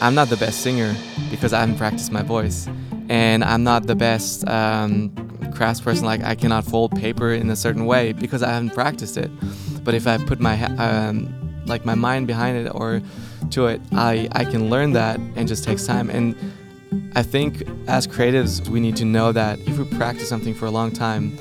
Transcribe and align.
I'm 0.00 0.14
not 0.14 0.28
the 0.28 0.36
best 0.36 0.60
singer 0.60 0.94
because 1.30 1.52
I 1.52 1.60
haven't 1.60 1.76
practiced 1.76 2.12
my 2.12 2.22
voice, 2.22 2.68
and 3.08 3.42
I'm 3.42 3.64
not 3.64 3.86
the 3.86 3.94
best 3.94 4.46
um, 4.46 5.10
craftsperson. 5.54 6.02
Like 6.02 6.22
I 6.22 6.34
cannot 6.34 6.64
fold 6.64 6.92
paper 6.92 7.32
in 7.32 7.48
a 7.50 7.56
certain 7.56 7.86
way 7.86 8.12
because 8.12 8.42
I 8.42 8.50
haven't 8.50 8.74
practiced 8.74 9.16
it. 9.16 9.30
But 9.84 9.94
if 9.94 10.06
I 10.06 10.18
put 10.18 10.38
my 10.40 10.62
um, 10.76 11.34
like 11.66 11.84
my 11.84 11.94
mind 11.94 12.26
behind 12.26 12.58
it 12.58 12.70
or 12.74 13.00
to 13.50 13.66
it, 13.66 13.80
I 13.92 14.28
I 14.32 14.44
can 14.44 14.68
learn 14.68 14.92
that 14.92 15.18
and 15.34 15.48
just 15.48 15.64
takes 15.64 15.86
time. 15.86 16.10
And 16.10 16.36
I 17.14 17.22
think 17.22 17.62
as 17.86 18.06
creatives, 18.06 18.68
we 18.68 18.80
need 18.80 18.96
to 18.96 19.04
know 19.04 19.32
that 19.32 19.58
if 19.60 19.78
we 19.78 19.84
practice 19.96 20.28
something 20.28 20.54
for 20.54 20.66
a 20.66 20.70
long 20.70 20.92
time, 20.92 21.38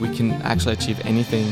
we 0.00 0.14
can 0.16 0.32
actually 0.42 0.72
achieve 0.72 1.00
anything 1.04 1.46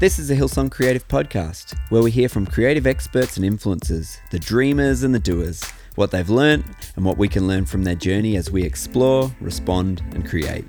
This 0.00 0.20
is 0.20 0.30
a 0.30 0.36
Hillsong 0.36 0.70
Creative 0.70 1.08
Podcast, 1.08 1.76
where 1.88 2.04
we 2.04 2.12
hear 2.12 2.28
from 2.28 2.46
creative 2.46 2.86
experts 2.86 3.36
and 3.36 3.44
influencers, 3.44 4.18
the 4.30 4.38
dreamers 4.38 5.02
and 5.02 5.12
the 5.12 5.18
doers, 5.18 5.68
what 5.96 6.12
they've 6.12 6.30
learnt, 6.30 6.64
and 6.94 7.04
what 7.04 7.18
we 7.18 7.26
can 7.26 7.48
learn 7.48 7.66
from 7.66 7.82
their 7.82 7.96
journey 7.96 8.36
as 8.36 8.48
we 8.48 8.62
explore, 8.62 9.34
respond, 9.40 10.00
and 10.12 10.24
create. 10.24 10.64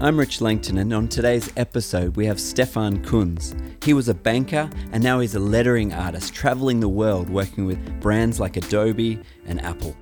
I'm 0.00 0.18
Rich 0.18 0.40
Langton, 0.40 0.78
and 0.78 0.92
on 0.92 1.06
today's 1.06 1.52
episode, 1.56 2.16
we 2.16 2.26
have 2.26 2.40
Stefan 2.40 3.04
Kunz. 3.04 3.54
He 3.84 3.94
was 3.94 4.08
a 4.08 4.14
banker, 4.14 4.68
and 4.90 5.04
now 5.04 5.20
he's 5.20 5.36
a 5.36 5.40
lettering 5.40 5.94
artist 5.94 6.34
traveling 6.34 6.80
the 6.80 6.88
world 6.88 7.30
working 7.30 7.64
with 7.64 8.00
brands 8.00 8.40
like 8.40 8.56
Adobe 8.56 9.20
and 9.46 9.60
Apple. 9.60 9.96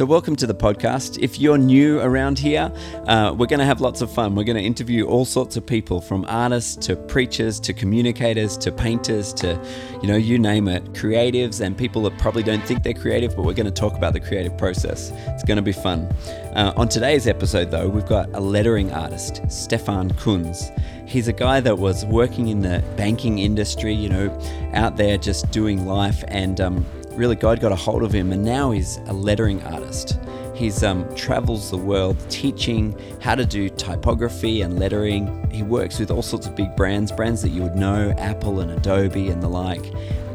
So, 0.00 0.06
welcome 0.06 0.34
to 0.36 0.46
the 0.46 0.54
podcast. 0.54 1.18
If 1.18 1.38
you're 1.38 1.58
new 1.58 2.00
around 2.00 2.38
here, 2.38 2.72
uh, 3.06 3.34
we're 3.36 3.44
going 3.44 3.60
to 3.60 3.66
have 3.66 3.82
lots 3.82 4.00
of 4.00 4.10
fun. 4.10 4.34
We're 4.34 4.44
going 4.44 4.56
to 4.56 4.62
interview 4.62 5.04
all 5.04 5.26
sorts 5.26 5.58
of 5.58 5.66
people 5.66 6.00
from 6.00 6.24
artists 6.26 6.74
to 6.86 6.96
preachers 6.96 7.60
to 7.60 7.74
communicators 7.74 8.56
to 8.56 8.72
painters 8.72 9.34
to, 9.34 9.62
you 10.00 10.08
know, 10.08 10.16
you 10.16 10.38
name 10.38 10.68
it, 10.68 10.94
creatives 10.94 11.60
and 11.60 11.76
people 11.76 12.00
that 12.04 12.16
probably 12.16 12.42
don't 12.42 12.64
think 12.64 12.82
they're 12.82 12.94
creative, 12.94 13.36
but 13.36 13.44
we're 13.44 13.52
going 13.52 13.66
to 13.66 13.70
talk 13.70 13.92
about 13.92 14.14
the 14.14 14.20
creative 14.20 14.56
process. 14.56 15.12
It's 15.26 15.44
going 15.44 15.56
to 15.56 15.62
be 15.62 15.70
fun. 15.70 16.06
Uh, 16.54 16.72
on 16.78 16.88
today's 16.88 17.28
episode, 17.28 17.70
though, 17.70 17.86
we've 17.86 18.06
got 18.06 18.30
a 18.32 18.40
lettering 18.40 18.90
artist, 18.94 19.42
Stefan 19.50 20.12
Kunz. 20.12 20.74
He's 21.06 21.28
a 21.28 21.34
guy 21.34 21.60
that 21.60 21.76
was 21.76 22.06
working 22.06 22.48
in 22.48 22.60
the 22.60 22.82
banking 22.96 23.40
industry, 23.40 23.92
you 23.92 24.08
know, 24.08 24.30
out 24.72 24.96
there 24.96 25.18
just 25.18 25.50
doing 25.50 25.84
life 25.84 26.24
and, 26.28 26.58
um, 26.58 26.86
really 27.20 27.36
God 27.36 27.60
got 27.60 27.70
a 27.70 27.76
hold 27.76 28.02
of 28.02 28.14
him, 28.14 28.32
and 28.32 28.42
now 28.42 28.70
he's 28.70 28.96
a 29.06 29.12
lettering 29.12 29.62
artist. 29.64 30.18
He's 30.54 30.82
um, 30.82 31.06
travels 31.14 31.70
the 31.70 31.76
world 31.76 32.16
teaching 32.30 32.98
how 33.20 33.34
to 33.34 33.44
do 33.44 33.68
typography 33.68 34.62
and 34.62 34.78
lettering. 34.78 35.50
He 35.50 35.62
works 35.62 35.98
with 35.98 36.10
all 36.10 36.22
sorts 36.22 36.46
of 36.46 36.56
big 36.56 36.74
brands, 36.76 37.12
brands 37.12 37.42
that 37.42 37.50
you 37.50 37.62
would 37.62 37.76
know, 37.76 38.14
Apple 38.16 38.60
and 38.60 38.70
Adobe 38.70 39.28
and 39.28 39.42
the 39.42 39.48
like. 39.48 39.84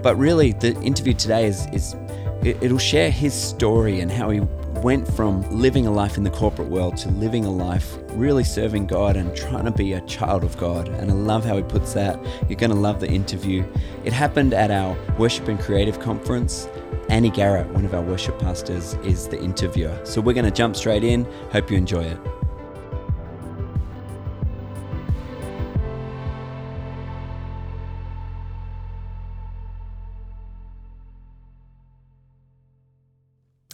But 0.03 0.16
really, 0.16 0.52
the 0.52 0.80
interview 0.81 1.16
today 1.16 1.47
is, 1.47 1.66
is 1.73 1.95
it, 2.44 2.61
it'll 2.61 2.77
share 2.77 3.09
his 3.09 3.33
story 3.33 4.02
and 4.02 4.11
how 4.11 4.30
he 4.30 4.42
went 4.83 5.08
from 5.16 5.42
living 5.49 5.88
a 5.88 5.92
life 5.92 6.17
in 6.17 6.23
the 6.23 6.30
corporate 6.30 6.67
world 6.67 6.97
to 6.97 7.09
living 7.09 7.45
a 7.45 7.49
life 7.49 7.97
really 8.11 8.44
serving 8.44 8.88
God 8.88 9.16
and 9.16 9.36
trying 9.36 9.66
to 9.66 9.72
be 9.72 9.94
a 9.94 10.02
child 10.02 10.44
of 10.44 10.58
God. 10.58 10.88
And 10.88 11.11
I 11.11 11.14
love 11.14 11.45
how 11.45 11.58
he 11.58 11.64
puts 11.64 11.94
that. 11.94 12.20
You're 12.47 12.59
going 12.59 12.72
to 12.72 12.77
love 12.77 12.99
the 12.99 13.09
interview. 13.09 13.66
It 14.03 14.14
happened 14.14 14.53
at 14.53 14.71
our 14.71 14.98
Worship 15.17 15.48
and 15.48 15.59
Creative 15.59 15.99
Conference. 15.99 16.67
Annie 17.10 17.30
Garrett, 17.30 17.67
one 17.67 17.86
of 17.86 17.93
our 17.93 18.02
worship 18.02 18.38
pastors, 18.39 18.95
is 19.04 19.27
the 19.27 19.39
interviewer. 19.42 19.99
So 20.04 20.21
we're 20.21 20.33
going 20.33 20.45
to 20.45 20.52
jump 20.52 20.76
straight 20.76 21.04
in. 21.04 21.26
Hope 21.52 21.70
you 21.70 21.77
enjoy 21.77 22.04
it. 22.04 22.17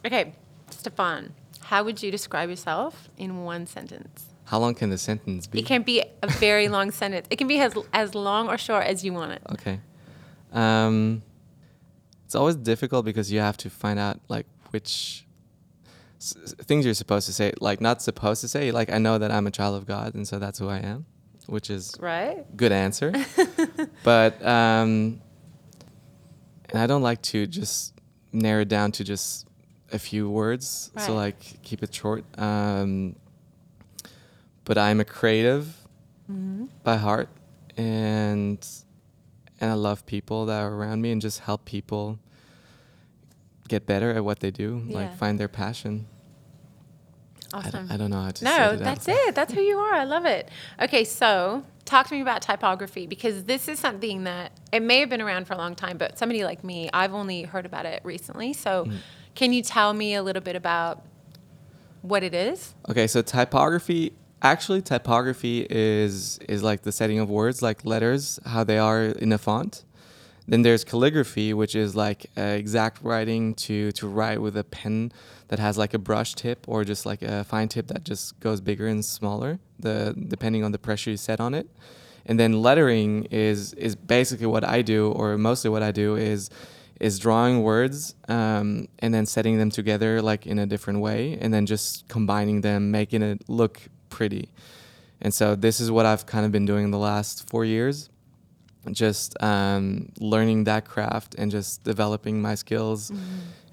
Okay, 0.04 0.34
Stefan, 0.72 1.34
how 1.62 1.84
would 1.84 2.04
you 2.04 2.12
describe 2.12 2.50
yourself 2.50 3.10
in 3.18 3.44
one 3.44 3.66
sentence? 3.66 4.26
How 4.46 4.60
long 4.60 4.76
can 4.76 4.90
the 4.90 4.98
sentence 4.98 5.48
be? 5.48 5.60
It 5.60 5.66
can 5.66 5.84
be 5.84 6.04
a 6.22 6.28
very 6.28 6.68
long 6.68 6.92
sentence. 6.92 7.28
It 7.30 7.38
can 7.38 7.48
be 7.48 7.60
as, 7.60 7.74
as 7.94 8.14
long 8.14 8.50
or 8.50 8.58
short 8.58 8.86
as 8.86 9.06
you 9.06 9.14
want 9.14 9.32
it. 9.32 9.42
Okay. 9.52 9.80
Um, 10.52 11.22
it's 12.32 12.36
always 12.38 12.56
difficult 12.56 13.04
because 13.04 13.30
you 13.30 13.42
have 13.42 13.58
to 13.58 13.70
find 13.70 14.00
out 14.00 14.22
like 14.30 14.46
which 14.70 15.26
s- 16.18 16.56
things 16.60 16.86
you're 16.86 16.94
supposed 16.94 17.26
to 17.28 17.34
say. 17.34 17.52
Like 17.60 17.82
not 17.82 18.02
supposed 18.02 18.40
to 18.40 18.48
say. 18.48 18.72
Like 18.72 18.90
I 18.90 19.00
know 19.00 19.18
that 19.18 19.32
I'm 19.32 19.48
a 19.48 19.52
child 19.52 19.76
of 19.76 19.86
God, 19.86 20.16
and 20.16 20.26
so 20.26 20.40
that's 20.40 20.58
who 20.58 20.70
I 20.70 20.78
am, 20.78 21.06
which 21.48 21.70
is 21.70 21.94
Right? 22.00 22.46
good 22.56 22.72
answer. 22.72 23.12
but 24.06 24.42
um, 24.46 25.20
and 26.70 26.80
I 26.84 26.88
don't 26.88 27.02
like 27.02 27.22
to 27.34 27.48
just 27.48 27.96
narrow 28.32 28.62
it 28.62 28.70
down 28.70 28.94
to 28.94 29.04
just 29.04 29.46
a 29.92 30.00
few 30.00 30.30
words. 30.30 30.90
So 30.98 31.14
like 31.14 31.38
keep 31.64 31.84
it 31.84 31.94
short. 31.94 32.24
Um, 32.40 33.18
but 34.64 34.78
I'm 34.78 35.02
a 35.02 35.06
creative 35.06 35.76
Mm-hmm. 36.32 36.68
by 36.86 36.96
heart, 36.96 37.28
and 37.76 38.66
and 39.62 39.72
I 39.72 39.76
love 39.76 40.06
people 40.06 40.46
that 40.48 40.60
are 40.62 40.74
around 40.74 41.02
me 41.02 41.12
and 41.12 41.22
just 41.22 41.40
help 41.42 41.64
people 41.66 42.20
get 43.68 43.86
better 43.86 44.12
at 44.12 44.26
what 44.26 44.40
they 44.42 44.52
do, 44.52 44.84
Yeah. 44.88 44.96
like 44.98 45.16
find 45.18 45.40
their 45.40 45.48
passion. 45.48 46.08
Awesome. 47.54 47.88
I 47.92 47.98
don't 47.98 48.10
know 48.10 48.22
how 48.22 48.32
to 48.32 48.38
say 48.38 48.58
no, 48.58 48.72
it. 48.72 48.80
that's 48.80 49.08
it. 49.08 49.36
That's 49.36 49.54
who 49.54 49.60
you 49.62 49.78
are. 49.78 49.94
I 49.94 50.04
love 50.06 50.26
it. 50.26 50.50
Okay, 50.82 51.04
so 51.04 51.64
talk 51.84 52.08
to 52.08 52.14
me 52.16 52.22
about 52.22 52.42
typography 52.42 53.08
because 53.08 53.44
this 53.44 53.68
is 53.68 53.78
something 53.78 54.24
that 54.24 54.54
it 54.72 54.82
may 54.82 55.00
have 55.02 55.10
been 55.10 55.22
around 55.22 55.48
for 55.48 55.54
a 55.54 55.58
long 55.58 55.76
time, 55.76 55.98
but 55.98 56.18
somebody 56.18 56.46
like 56.46 56.64
me, 56.64 56.90
I've 56.94 57.14
only 57.14 57.44
heard 57.44 57.66
about 57.66 57.86
it 57.86 58.02
recently. 58.06 58.54
So, 58.54 58.86
Mm. 58.86 58.98
can 59.36 59.52
you 59.54 59.62
tell 59.64 59.94
me 59.94 60.16
a 60.16 60.24
little 60.24 60.42
bit 60.42 60.56
about 60.56 61.04
what 62.02 62.24
it 62.24 62.34
is? 62.34 62.74
Okay, 62.90 63.06
so 63.08 63.22
typography 63.22 64.14
actually 64.42 64.82
typography 64.82 65.68
is 65.70 66.40
is 66.50 66.64
like 66.64 66.82
the 66.82 66.92
setting 66.92 67.20
of 67.20 67.30
words 67.30 67.62
like 67.62 67.86
letters 67.86 68.40
how 68.46 68.64
they 68.64 68.78
are 68.78 69.06
in 69.06 69.32
a 69.32 69.38
font. 69.38 69.84
Then 70.48 70.64
there's 70.64 70.84
calligraphy 70.84 71.54
which 71.54 71.76
is 71.76 71.96
like 71.96 72.26
uh, 72.38 72.42
exact 72.42 73.04
writing 73.04 73.54
to 73.56 73.92
to 73.94 74.08
write 74.08 74.42
with 74.42 74.58
a 74.58 74.64
pen 74.64 75.12
that 75.50 75.60
has 75.60 75.78
like 75.78 75.94
a 75.94 76.00
brush 76.00 76.34
tip 76.34 76.66
or 76.68 76.84
just 76.84 77.06
like 77.06 77.22
a 77.22 77.44
fine 77.44 77.68
tip 77.68 77.88
that 77.88 78.04
just 78.04 78.40
goes 78.40 78.62
bigger 78.62 78.88
and 78.88 79.06
smaller 79.06 79.60
the 79.80 80.16
depending 80.28 80.64
on 80.64 80.72
the 80.72 80.80
pressure 80.80 81.12
you 81.12 81.18
set 81.18 81.40
on 81.40 81.54
it. 81.54 81.68
And 82.26 82.40
then 82.40 82.62
lettering 82.62 83.26
is 83.26 83.74
is 83.74 83.96
basically 83.96 84.48
what 84.48 84.64
I 84.64 84.82
do 84.82 85.12
or 85.12 85.38
mostly 85.38 85.70
what 85.70 85.84
I 85.84 85.92
do 85.92 86.16
is 86.16 86.50
is 87.00 87.18
drawing 87.18 87.64
words 87.64 88.14
um, 88.28 88.88
and 89.00 89.12
then 89.12 89.26
setting 89.26 89.58
them 89.58 89.72
together 89.72 90.22
like 90.22 90.46
in 90.46 90.60
a 90.60 90.68
different 90.68 91.00
way 91.00 91.36
and 91.42 91.52
then 91.52 91.66
just 91.66 92.08
combining 92.08 92.62
them 92.62 92.92
making 92.92 93.24
it 93.24 93.50
look 93.50 93.82
pretty 94.12 94.50
and 95.22 95.34
so 95.34 95.56
this 95.56 95.80
is 95.80 95.90
what 95.90 96.06
i've 96.06 96.26
kind 96.26 96.46
of 96.46 96.52
been 96.52 96.66
doing 96.66 96.92
the 96.92 96.98
last 97.12 97.50
four 97.50 97.66
years 97.66 98.10
just 98.92 99.42
um, 99.44 100.12
learning 100.20 100.64
that 100.66 100.86
craft 100.86 101.36
and 101.38 101.52
just 101.52 101.84
developing 101.84 102.42
my 102.42 102.56
skills 102.56 103.12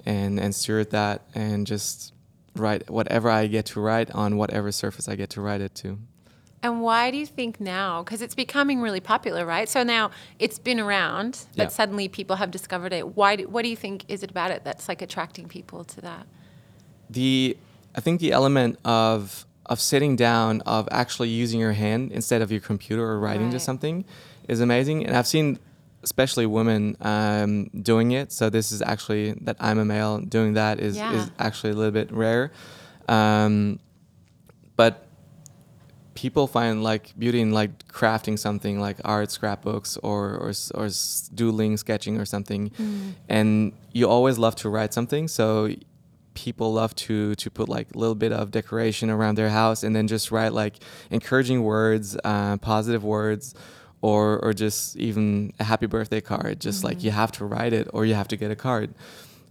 and 0.05 0.39
and 0.39 0.55
steward 0.55 0.91
that 0.91 1.23
and 1.35 1.67
just 1.67 2.13
write 2.55 2.89
whatever 2.91 3.31
i 3.31 3.47
get 3.47 3.65
to 3.67 3.81
write 3.81 4.11
on 4.13 4.37
whatever 4.37 4.71
surface 4.71 5.09
i 5.09 5.15
get 5.17 5.31
to 5.31 5.41
write 5.41 5.61
it 5.63 5.75
to 5.75 5.99
And 6.61 6.83
why 6.83 7.13
do 7.13 7.17
you 7.23 7.27
think 7.39 7.61
now? 7.61 8.03
Because 8.03 8.21
it's 8.21 8.35
becoming 8.35 8.81
really 8.87 9.01
popular, 9.01 9.47
right? 9.47 9.69
So 9.69 9.85
now 9.85 10.11
it's 10.41 10.59
been 10.59 10.81
around, 10.81 11.33
but 11.57 11.63
Yeah. 11.65 11.69
suddenly 11.81 12.09
people 12.09 12.35
have 12.43 12.51
discovered 12.51 12.93
it. 12.93 13.05
Why? 13.19 13.37
Do, 13.37 13.43
what 13.55 13.63
do 13.65 13.69
you 13.75 13.77
think 13.85 13.97
is 14.09 14.21
it 14.25 14.31
about 14.35 14.51
it 14.51 14.61
that's 14.67 14.89
like 14.91 15.01
attracting 15.01 15.47
people 15.47 15.85
to 15.95 16.01
that? 16.09 16.27
the 17.11 17.57
I 17.95 18.01
think 18.01 18.21
the 18.21 18.33
element 18.33 18.73
of 18.85 19.47
of 19.69 19.81
sitting 19.81 20.17
down 20.17 20.61
of 20.63 20.89
actually 20.91 21.29
using 21.29 21.61
your 21.61 21.73
hand 21.73 22.13
instead 22.13 22.41
of 22.43 22.51
your 22.51 22.61
computer 22.61 23.05
or 23.05 23.19
writing 23.21 23.51
to 23.51 23.61
something 23.61 24.05
is 24.49 24.61
amazing. 24.61 25.07
And 25.07 25.17
I've 25.17 25.27
seen 25.27 25.59
especially 26.03 26.47
women 26.47 26.97
um, 27.01 27.69
doing 27.83 28.13
it. 28.13 28.33
So 28.33 28.49
this 28.51 28.73
is 28.73 28.81
actually 28.83 29.33
that 29.43 29.57
I'm 29.61 29.79
a 29.79 29.85
male 29.85 30.21
doing 30.21 30.55
that 30.55 30.81
is 30.81 30.97
Yeah. 30.97 31.13
is 31.13 31.31
actually 31.39 31.73
a 31.73 31.75
little 31.75 31.93
bit 31.93 32.11
rare. 32.13 32.51
Um, 33.09 33.79
but 34.77 35.05
people 36.15 36.47
find 36.49 36.83
like 36.83 37.13
beauty 37.19 37.41
in 37.41 37.53
like 37.53 37.87
crafting 37.89 38.39
something 38.39 38.81
like 38.81 38.97
art 39.05 39.31
scrapbooks 39.31 39.97
or 39.99 40.35
or, 40.37 40.53
or 40.75 40.89
doodling 41.35 41.77
sketching 41.77 42.19
or 42.19 42.25
something. 42.25 42.71
And 43.29 43.73
you 43.93 44.09
always 44.09 44.39
love 44.39 44.57
to 44.57 44.69
write 44.69 44.93
something. 44.95 45.29
So 45.29 45.69
people 46.45 46.73
love 46.81 46.93
to 47.07 47.35
to 47.43 47.51
put 47.59 47.69
like 47.69 47.89
a 47.95 47.99
little 48.03 48.15
bit 48.25 48.33
of 48.41 48.45
decoration 48.51 49.11
around 49.11 49.35
their 49.37 49.51
house 49.61 49.83
and 49.85 49.93
then 49.97 50.07
just 50.07 50.31
write 50.35 50.53
like 50.63 50.75
encouraging 51.11 51.61
words, 51.75 52.17
uh, 52.25 52.57
positive 52.73 53.03
words, 53.05 53.55
or 54.09 54.23
or 54.45 54.53
just 54.65 54.97
even 55.09 55.53
a 55.59 55.65
happy 55.65 55.87
birthday 55.87 56.21
card. 56.21 56.55
Just 56.61 56.85
like 56.85 56.99
you 57.05 57.11
have 57.23 57.33
to 57.39 57.45
write 57.53 57.73
it 57.81 57.87
or 57.95 58.01
you 58.09 58.15
have 58.15 58.29
to 58.29 58.37
get 58.43 58.51
a 58.51 58.57
card, 58.69 58.89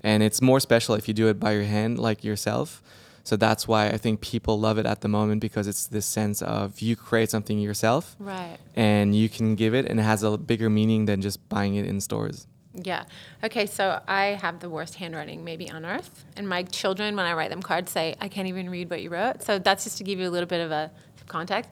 and 0.10 0.24
it's 0.28 0.42
more 0.42 0.60
special 0.70 0.96
if 0.96 1.08
you 1.08 1.14
do 1.14 1.28
it 1.28 1.38
by 1.40 1.52
your 1.58 1.68
hand, 1.78 2.00
like 2.00 2.24
yourself. 2.24 2.82
So 3.30 3.36
that's 3.36 3.68
why 3.68 3.88
I 3.96 3.98
think 4.04 4.22
people 4.22 4.56
love 4.68 4.78
it 4.82 4.86
at 4.86 5.02
the 5.02 5.10
moment 5.10 5.42
because 5.42 5.68
it's 5.68 5.86
this 5.88 6.06
sense 6.06 6.42
of 6.42 6.80
you 6.80 6.96
create 6.96 7.30
something 7.30 7.60
yourself 7.60 8.16
Right. 8.20 8.56
and 8.74 9.14
you 9.14 9.28
can 9.28 9.56
give 9.56 9.74
it 9.80 9.86
and 9.90 10.00
it 10.00 10.04
has 10.04 10.24
a 10.24 10.38
bigger 10.38 10.70
meaning 10.70 11.08
than 11.10 11.20
just 11.22 11.38
buying 11.50 11.76
it 11.76 11.86
in 11.86 12.00
stores. 12.00 12.48
Yeah. 12.84 13.06
Okay, 13.44 13.66
so 13.66 14.02
I 14.08 14.40
have 14.42 14.60
the 14.60 14.70
worst 14.70 14.96
handwriting 14.96 15.44
maybe 15.44 15.70
on 15.70 15.86
earth. 15.86 16.24
And 16.36 16.48
my 16.48 16.64
children, 16.64 17.16
when 17.16 17.26
I 17.26 17.34
write 17.34 17.50
them 17.50 17.62
cards, 17.62 17.92
say, 17.92 18.16
I 18.22 18.28
can't 18.28 18.48
even 18.48 18.70
read 18.70 18.90
what 18.90 19.02
you 19.02 19.10
wrote. 19.10 19.44
So 19.44 19.58
that's 19.58 19.84
just 19.84 19.98
to 19.98 20.04
give 20.04 20.20
you 20.20 20.28
a 20.28 20.30
little 20.30 20.48
bit 20.48 20.62
of 20.62 20.72
a 20.72 20.92
context. 21.28 21.72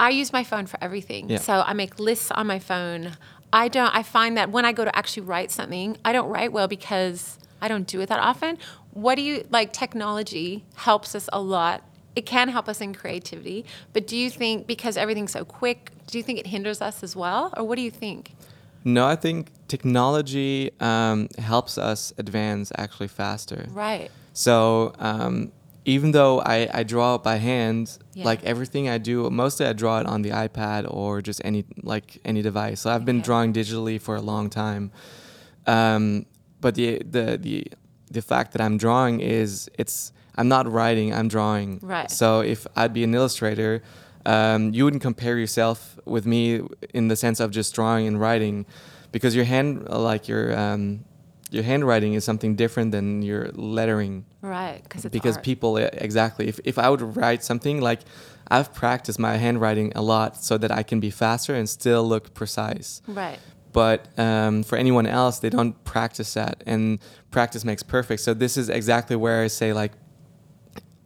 I 0.00 0.10
use 0.10 0.32
my 0.32 0.44
phone 0.44 0.66
for 0.66 0.78
everything. 0.82 1.28
Yeah. 1.28 1.38
So 1.38 1.62
I 1.66 1.72
make 1.74 1.98
lists 1.98 2.30
on 2.30 2.46
my 2.46 2.58
phone. 2.58 3.16
I 3.52 3.68
don't, 3.68 3.94
I 3.94 4.02
find 4.02 4.36
that 4.36 4.50
when 4.50 4.64
I 4.64 4.72
go 4.72 4.84
to 4.84 4.96
actually 4.96 5.24
write 5.24 5.50
something, 5.50 5.96
I 6.04 6.12
don't 6.12 6.28
write 6.28 6.52
well 6.52 6.68
because 6.68 7.38
I 7.60 7.68
don't 7.68 7.86
do 7.86 8.00
it 8.00 8.08
that 8.08 8.20
often. 8.20 8.58
What 8.92 9.16
do 9.16 9.22
you, 9.22 9.46
like, 9.50 9.72
technology 9.72 10.64
helps 10.76 11.14
us 11.14 11.28
a 11.32 11.40
lot. 11.40 11.82
It 12.16 12.26
can 12.26 12.48
help 12.48 12.68
us 12.68 12.80
in 12.80 12.94
creativity. 12.94 13.64
But 13.92 14.06
do 14.06 14.16
you 14.16 14.30
think, 14.30 14.66
because 14.66 14.96
everything's 14.96 15.32
so 15.32 15.44
quick, 15.44 15.92
do 16.06 16.18
you 16.18 16.24
think 16.24 16.38
it 16.38 16.46
hinders 16.46 16.80
us 16.80 17.02
as 17.02 17.14
well? 17.14 17.52
Or 17.56 17.64
what 17.64 17.76
do 17.76 17.82
you 17.82 17.90
think? 17.90 18.34
No, 18.84 19.06
I 19.06 19.16
think 19.16 19.48
technology 19.68 20.70
um, 20.80 21.28
helps 21.38 21.78
us 21.78 22.12
advance 22.18 22.72
actually 22.76 23.08
faster. 23.08 23.66
Right. 23.70 24.10
So 24.32 24.92
um, 24.98 25.52
even 25.84 26.12
though 26.12 26.40
I, 26.40 26.68
I 26.72 26.82
draw 26.82 27.14
it 27.16 27.22
by 27.22 27.36
hand, 27.36 27.98
Yeah. 28.14 28.24
like 28.24 28.42
everything 28.44 28.88
I 28.88 28.98
do, 28.98 29.28
mostly 29.30 29.66
I 29.66 29.72
draw 29.72 30.00
it 30.00 30.06
on 30.06 30.22
the 30.22 30.30
iPad 30.30 30.86
or 30.92 31.20
just 31.22 31.40
any 31.44 31.64
like 31.82 32.18
any 32.24 32.42
device. 32.42 32.80
So 32.80 32.90
I've 32.90 33.04
been 33.04 33.18
Okay. 33.18 33.24
drawing 33.26 33.52
digitally 33.52 34.00
for 34.00 34.16
a 34.16 34.20
long 34.22 34.50
time. 34.50 34.90
Um, 35.66 36.26
but 36.60 36.74
the 36.74 36.98
the 36.98 37.38
the 37.40 37.64
the 38.10 38.22
fact 38.22 38.52
that 38.52 38.60
I'm 38.60 38.78
drawing 38.78 39.20
is 39.20 39.68
it's 39.78 40.12
I'm 40.36 40.48
not 40.48 40.70
writing, 40.70 41.12
I'm 41.12 41.28
drawing. 41.28 41.80
Right. 41.82 42.10
So 42.10 42.40
if 42.40 42.66
I'd 42.76 42.92
be 42.92 43.04
an 43.04 43.14
illustrator, 43.14 43.82
um, 44.24 44.72
you 44.74 44.84
wouldn't 44.84 45.02
compare 45.02 45.36
yourself 45.38 45.98
with 46.04 46.24
me 46.26 46.60
in 46.94 47.08
the 47.08 47.16
sense 47.16 47.40
of 47.40 47.50
just 47.50 47.74
drawing 47.74 48.06
and 48.06 48.20
writing, 48.20 48.66
because 49.12 49.34
your 49.34 49.44
hand 49.44 49.88
like 49.88 50.28
your 50.28 50.56
um, 50.58 51.04
your 51.50 51.62
handwriting 51.62 52.14
is 52.14 52.24
something 52.24 52.56
different 52.56 52.92
than 52.92 53.22
your 53.22 53.50
lettering. 53.52 54.26
Right, 54.42 54.82
because 55.10 55.36
art. 55.36 55.44
people 55.44 55.76
exactly 55.76 56.48
if, 56.48 56.60
if 56.64 56.78
i 56.78 56.88
would 56.88 57.16
write 57.16 57.42
something 57.42 57.80
like 57.80 58.00
i've 58.50 58.72
practiced 58.72 59.18
my 59.18 59.36
handwriting 59.36 59.92
a 59.96 60.02
lot 60.02 60.36
so 60.36 60.56
that 60.56 60.70
i 60.70 60.84
can 60.84 61.00
be 61.00 61.10
faster 61.10 61.54
and 61.54 61.68
still 61.68 62.06
look 62.06 62.34
precise. 62.34 63.02
Right. 63.08 63.38
but 63.72 64.06
um, 64.18 64.62
for 64.62 64.78
anyone 64.78 65.06
else 65.06 65.40
they 65.40 65.50
don't 65.50 65.82
practice 65.84 66.34
that. 66.34 66.62
And 66.66 67.00
practice 67.30 67.64
makes 67.64 67.82
perfect. 67.82 68.22
So 68.22 68.32
this 68.32 68.56
is 68.56 68.68
exactly 68.68 69.16
where 69.16 69.42
i 69.42 69.48
say 69.48 69.72
like 69.72 69.92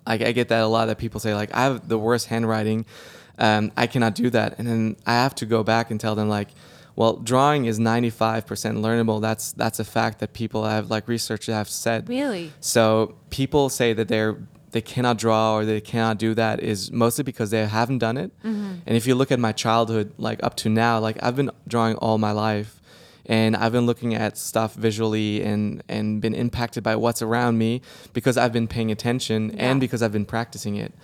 I, 0.07 0.15
I 0.15 0.33
get 0.33 0.49
that 0.49 0.63
a 0.63 0.67
lot 0.67 0.87
that 0.87 0.99
people 0.99 1.21
say 1.21 1.35
like 1.35 1.55
i 1.55 1.63
have 1.63 1.89
the 1.89 1.99
worst 1.99 2.27
handwriting. 2.27 2.85
Um, 3.39 3.73
i 3.77 3.87
cannot 3.87 4.15
do 4.15 4.29
that. 4.31 4.59
And 4.59 4.69
then 4.69 4.97
i 5.07 5.13
have 5.13 5.35
to 5.37 5.47
go 5.47 5.65
back 5.65 5.91
and 5.91 5.99
tell 5.99 6.15
them 6.15 6.29
like 6.29 6.49
well 6.97 7.17
drawing 7.17 7.65
is 7.65 7.79
95% 7.79 8.45
learnable 8.79 9.21
that's 9.21 9.53
that's 9.53 9.79
a 9.81 9.85
fact 9.85 10.19
that 10.21 10.33
people 10.33 10.65
have 10.65 10.91
like 10.91 11.09
researchers 11.09 11.55
have 11.55 11.69
said 11.69 12.09
Really? 12.09 12.53
so 12.61 13.15
people 13.31 13.69
say 13.69 13.93
that 13.93 14.09
they're 14.09 14.37
they 14.73 14.81
cannot 14.81 15.19
draw 15.19 15.55
or 15.57 15.65
they 15.67 15.81
cannot 15.83 16.17
do 16.19 16.33
that 16.35 16.61
is 16.61 16.91
mostly 16.91 17.23
because 17.25 17.51
they 17.51 17.67
haven't 17.67 17.99
done 17.99 18.17
it. 18.17 18.31
Mm-hmm. 18.43 18.75
And 18.87 18.97
if 18.97 19.07
you 19.07 19.15
look 19.15 19.31
at 19.31 19.39
my 19.39 19.53
childhood, 19.53 20.15
like 20.17 20.43
up 20.43 20.55
to 20.57 20.71
now, 20.71 20.99
like 20.99 21.19
I've 21.23 21.37
been 21.37 21.51
drawing 21.69 21.97
all 21.97 22.17
my 22.17 22.33
life, 22.33 22.81
and 23.27 23.55
I've 23.55 23.73
been 23.73 23.85
looking 23.85 24.15
at 24.15 24.39
stuff 24.39 24.75
visually 24.75 25.43
and 25.43 25.83
and 25.91 26.23
been 26.23 26.33
impacted 26.35 26.83
by 26.83 26.97
what's 26.97 27.21
around 27.21 27.59
me 27.59 27.83
because 28.15 28.39
I've 28.39 28.55
been 28.55 28.67
paying 28.67 28.91
attention 28.91 29.51
Yeah. 29.51 29.71
and 29.73 29.79
because 29.79 30.01
I've 30.03 30.13
been 30.13 30.25
practicing 30.25 30.77
it. 30.77 30.95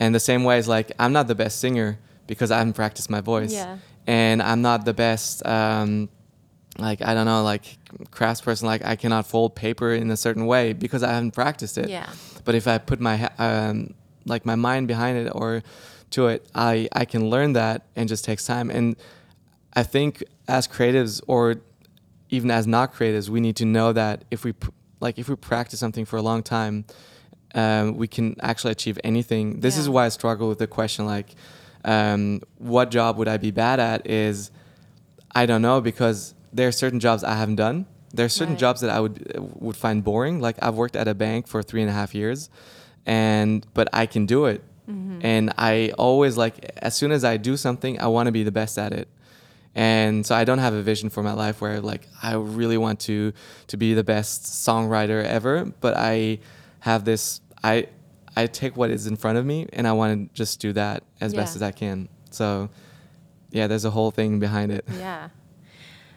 And 0.00 0.12
the 0.12 0.18
same 0.18 0.42
way 0.42 0.58
is 0.58 0.66
like 0.66 0.90
I'm 0.98 1.12
not 1.12 1.28
the 1.28 1.36
best 1.36 1.60
singer 1.60 2.00
because 2.26 2.50
I 2.50 2.58
haven't 2.58 2.72
practiced 2.74 3.08
my 3.10 3.20
voice, 3.20 3.52
Yeah. 3.52 3.78
And 4.06 4.42
I'm 4.42 4.62
not 4.62 4.84
the 4.84 4.94
best. 4.94 5.44
Um, 5.46 6.08
like 6.78 7.02
I 7.02 7.14
don't 7.14 7.26
know, 7.26 7.42
like 7.42 7.78
craftsperson, 8.10 8.64
like 8.64 8.84
I 8.84 8.96
cannot 8.96 9.26
fold 9.26 9.54
paper 9.54 9.92
in 9.92 10.10
a 10.10 10.16
certain 10.16 10.46
way 10.46 10.72
because 10.72 11.02
I 11.02 11.12
haven't 11.12 11.32
practiced 11.32 11.78
it. 11.78 11.88
Yeah. 11.88 12.08
But 12.44 12.54
if 12.54 12.66
I 12.66 12.78
put 12.78 13.00
my 13.00 13.30
um, 13.38 13.94
like 14.26 14.44
my 14.44 14.56
mind 14.56 14.88
behind 14.88 15.18
it 15.18 15.30
or 15.34 15.62
to 16.10 16.28
it, 16.28 16.46
I 16.54 16.88
I 16.92 17.04
can 17.04 17.30
learn 17.30 17.52
that 17.52 17.86
and 17.94 18.08
just 18.08 18.24
takes 18.24 18.44
time. 18.44 18.70
And 18.70 18.96
I 19.74 19.82
think 19.82 20.22
as 20.48 20.66
creatives 20.66 21.20
or 21.26 21.56
even 22.30 22.50
as 22.50 22.66
not 22.66 22.94
creatives, 22.94 23.28
we 23.28 23.40
need 23.40 23.56
to 23.56 23.64
know 23.64 23.92
that 23.92 24.24
if 24.30 24.44
we 24.44 24.54
like 25.00 25.18
if 25.18 25.28
we 25.28 25.36
practice 25.36 25.78
something 25.78 26.04
for 26.04 26.16
a 26.16 26.22
long 26.22 26.42
time, 26.42 26.84
um, 27.54 27.96
we 27.96 28.08
can 28.08 28.36
actually 28.40 28.72
achieve 28.72 28.98
anything. 29.04 29.60
This 29.60 29.76
is 29.76 29.88
why 29.88 30.06
I 30.06 30.08
struggle 30.08 30.48
with 30.48 30.58
the 30.58 30.66
question 30.66 31.06
like, 31.06 31.34
um, 31.84 32.40
what 32.58 32.90
job 32.90 33.16
would 33.18 33.28
I 33.28 33.36
be 33.36 33.50
bad 33.50 33.80
at? 33.80 34.06
Is 34.06 34.50
I 35.34 35.46
don't 35.46 35.62
know 35.62 35.80
because 35.80 36.34
there 36.52 36.68
are 36.68 36.72
certain 36.72 37.00
jobs 37.00 37.24
I 37.24 37.34
haven't 37.34 37.56
done. 37.56 37.86
There 38.12 38.26
are 38.26 38.28
certain 38.28 38.54
Right. 38.54 38.60
jobs 38.60 38.80
that 38.80 38.90
I 38.90 39.00
would 39.00 39.36
would 39.60 39.76
find 39.76 40.02
boring. 40.04 40.40
Like 40.40 40.56
I've 40.62 40.76
worked 40.76 40.96
at 40.96 41.08
a 41.08 41.14
bank 41.14 41.46
for 41.48 41.62
three 41.62 41.80
and 41.82 41.90
a 41.90 41.92
half 41.92 42.14
years, 42.14 42.48
and 43.06 43.66
but 43.74 43.88
I 43.92 44.06
can 44.06 44.26
do 44.26 44.46
it. 44.46 44.62
Mm-hmm. 44.88 45.20
And 45.22 45.52
I 45.58 45.92
always 45.98 46.36
like 46.36 46.70
as 46.76 46.94
soon 46.94 47.10
as 47.10 47.24
I 47.24 47.36
do 47.38 47.56
something, 47.56 48.00
I 48.00 48.06
want 48.06 48.26
to 48.26 48.32
be 48.32 48.42
the 48.44 48.52
best 48.52 48.78
at 48.78 48.92
it. 48.92 49.08
And 49.74 50.24
so 50.24 50.36
I 50.36 50.44
don't 50.44 50.60
have 50.60 50.74
a 50.74 50.82
vision 50.82 51.10
for 51.10 51.22
my 51.22 51.32
life 51.32 51.60
where 51.60 51.80
like 51.80 52.06
I 52.22 52.34
really 52.34 52.78
want 52.78 53.00
to 53.00 53.32
to 53.68 53.76
be 53.76 53.94
the 53.94 54.04
best 54.04 54.44
songwriter 54.44 55.24
ever. 55.24 55.64
But 55.80 55.96
I 55.96 56.38
have 56.80 57.04
this 57.04 57.40
I 57.64 57.88
I 58.36 58.46
take 58.46 58.76
what 58.76 58.90
is 58.90 59.06
in 59.06 59.16
front 59.16 59.38
of 59.38 59.46
me 59.46 59.66
and 59.72 59.86
I 59.86 59.92
want 59.92 60.28
to 60.32 60.34
just 60.34 60.60
do 60.60 60.72
that 60.72 61.02
as 61.20 61.34
best 61.34 61.56
as 61.56 61.62
I 61.62 61.70
can. 61.72 62.08
So 62.30 62.68
yeah, 63.50 63.66
there's 63.68 63.84
a 63.84 63.90
whole 63.90 64.10
thing 64.10 64.38
behind 64.40 64.72
it. 64.72 64.84
Yeah. 64.98 65.28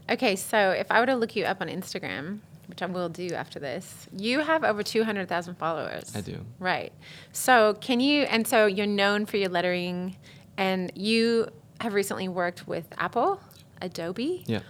Okay, 0.10 0.36
so 0.38 0.72
if 0.72 0.90
I 0.90 1.00
were 1.02 1.06
to 1.06 1.16
look 1.16 1.36
you 1.36 1.44
up 1.44 1.60
on 1.60 1.68
Instagram, 1.68 2.40
which 2.68 2.82
I 2.82 2.86
will 2.86 3.10
do 3.10 3.28
after 3.34 3.60
this, 3.60 4.08
you 4.18 4.40
have 4.40 4.64
over 4.64 4.82
200,000 4.82 5.56
followers. 5.56 6.16
I 6.16 6.22
do. 6.22 6.46
Right. 6.60 6.94
So, 7.34 7.74
can 7.82 8.00
you, 8.00 8.24
and 8.24 8.48
so 8.48 8.68
you're 8.68 8.86
known 8.88 9.26
for 9.26 9.36
your 9.36 9.50
lettering, 9.50 10.16
and 10.56 10.94
you 10.96 11.50
have 11.82 11.94
recently 11.94 12.30
worked 12.30 12.68
with 12.70 12.86
Apple, 12.98 13.42
Adobe, 13.82 14.44
Yeah. 14.48 14.62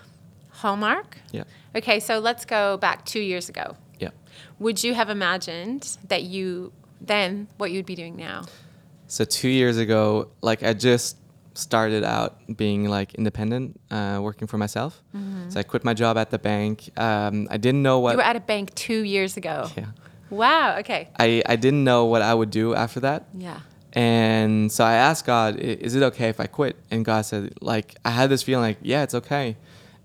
Hallmark. 0.49 1.17
Yeah. 1.31 1.43
Okay, 1.75 1.99
so 1.99 2.17
let's 2.17 2.43
go 2.43 2.77
back 2.77 3.05
two 3.05 3.19
years 3.21 3.47
ago. 3.47 3.77
Yeah. 3.99 4.09
Would 4.57 4.83
you 4.83 4.95
have 4.95 5.09
imagined 5.11 5.97
that 6.07 6.23
you, 6.23 6.73
then, 7.01 7.47
what 7.57 7.71
you'd 7.71 7.85
be 7.85 7.95
doing 7.95 8.15
now? 8.15 8.45
So 9.07 9.23
two 9.23 9.49
years 9.49 9.77
ago, 9.77 10.29
like 10.41 10.63
I 10.63 10.73
just 10.73 11.17
started 11.53 12.03
out 12.03 12.37
being 12.57 12.87
like 12.87 13.15
independent, 13.15 13.79
uh, 13.89 14.19
working 14.21 14.47
for 14.47 14.57
myself. 14.57 15.01
So 15.49 15.59
I 15.59 15.63
quit 15.63 15.83
my 15.83 15.93
job 15.93 16.17
at 16.17 16.29
the 16.29 16.37
bank. 16.37 16.89
Um, 16.97 17.47
I 17.49 17.57
didn't 17.57 17.81
know 17.81 17.99
what. 17.99 18.11
you 18.11 18.17
were 18.17 18.23
at 18.23 18.35
a 18.35 18.41
bank 18.41 18.75
two 18.75 19.01
years 19.03 19.37
ago. 19.37 19.69
yeah. 19.77 19.85
Wow, 20.29 20.77
okay. 20.79 21.07
I, 21.17 21.41
I 21.45 21.55
didn't 21.55 21.83
know 21.85 22.05
what 22.05 22.21
I 22.21 22.33
would 22.33 22.51
do 22.51 22.75
after 22.75 22.99
that. 22.99 23.27
Yeah. 23.33 23.61
And 23.93 24.71
so 24.71 24.83
I 24.83 24.93
asked 24.93 25.25
God, 25.25 25.55
is 25.57 25.95
it 25.95 26.03
okay 26.03 26.27
if 26.27 26.39
I 26.39 26.45
quit? 26.47 26.75
And 26.91 27.05
God 27.05 27.21
said, 27.21 27.53
like, 27.61 27.95
I 28.03 28.11
had 28.11 28.29
this 28.29 28.43
feeling 28.43 28.63
like, 28.63 28.77
yeah, 28.81 29.03
it's 29.03 29.15
okay. 29.15 29.55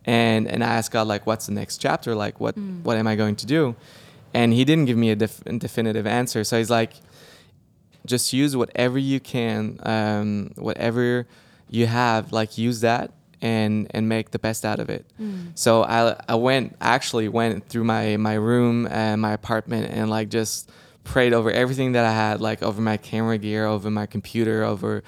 And 0.04 0.48
and 0.48 0.64
I 0.64 0.68
asked 0.68 0.92
God, 0.92 1.06
like, 1.08 1.26
what's 1.26 1.46
the 1.46 1.52
next 1.52 1.78
chapter? 1.78 2.14
Like, 2.14 2.40
what 2.40 2.56
what 2.56 2.96
am 2.96 3.06
I 3.06 3.16
going 3.16 3.36
to 3.36 3.46
do? 3.46 3.74
And 4.34 4.52
He 4.52 4.64
didn't 4.64 4.86
give 4.86 4.96
me 4.96 5.10
a 5.10 5.16
def- 5.16 5.42
definitive 5.58 6.06
answer. 6.06 6.44
So 6.44 6.58
He's 6.58 6.70
like, 6.70 6.94
just 8.06 8.32
use 8.32 8.56
whatever 8.56 8.98
you 8.98 9.20
can, 9.20 9.78
um, 9.84 10.52
whatever 10.56 11.26
you 11.70 11.86
have, 11.86 12.32
like, 12.32 12.58
use 12.58 12.80
that 12.80 13.12
and 13.40 13.88
and 13.90 14.08
make 14.08 14.30
the 14.30 14.38
best 14.38 14.64
out 14.64 14.78
of 14.78 14.88
it. 14.88 15.04
So 15.54 15.82
I 15.82 16.16
I 16.28 16.36
went 16.36 16.76
actually 16.80 17.28
went 17.28 17.68
through 17.68 17.84
my 17.84 18.16
my 18.16 18.34
room 18.34 18.86
and 18.86 19.20
my 19.20 19.32
apartment 19.32 19.90
and 19.90 20.08
like 20.08 20.28
just 20.28 20.70
prayed 21.04 21.32
over 21.32 21.50
everything 21.50 21.92
that 21.92 22.04
I 22.04 22.12
had, 22.12 22.40
like 22.40 22.62
over 22.62 22.80
my 22.80 22.96
camera 22.96 23.36
gear, 23.38 23.66
over 23.66 23.90
my 23.90 24.06
computer, 24.06 24.62
over 24.62 25.02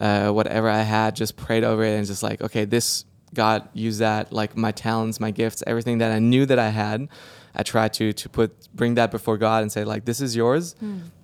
uh, 0.00 0.30
whatever 0.30 0.68
I 0.68 0.82
had. 0.82 1.16
Just 1.16 1.36
prayed 1.36 1.64
over 1.64 1.82
it 1.82 1.98
and 1.98 2.06
just 2.06 2.22
like, 2.22 2.40
okay, 2.40 2.64
this 2.64 3.04
God 3.34 3.68
use 3.74 3.98
that, 3.98 4.32
like 4.32 4.56
my 4.56 4.70
talents, 4.70 5.18
my 5.18 5.32
gifts, 5.32 5.62
everything 5.66 5.98
that 5.98 6.12
I 6.12 6.20
knew 6.20 6.46
that 6.46 6.58
I 6.60 6.68
had. 6.68 7.08
I 7.54 7.62
tried 7.62 7.92
to 7.94 8.12
to 8.12 8.28
put 8.28 8.50
bring 8.74 8.94
that 8.94 9.10
before 9.10 9.36
God 9.38 9.62
and 9.62 9.70
say 9.72 9.84
like, 9.84 10.04
this 10.04 10.20
is 10.20 10.34
yours, 10.36 10.74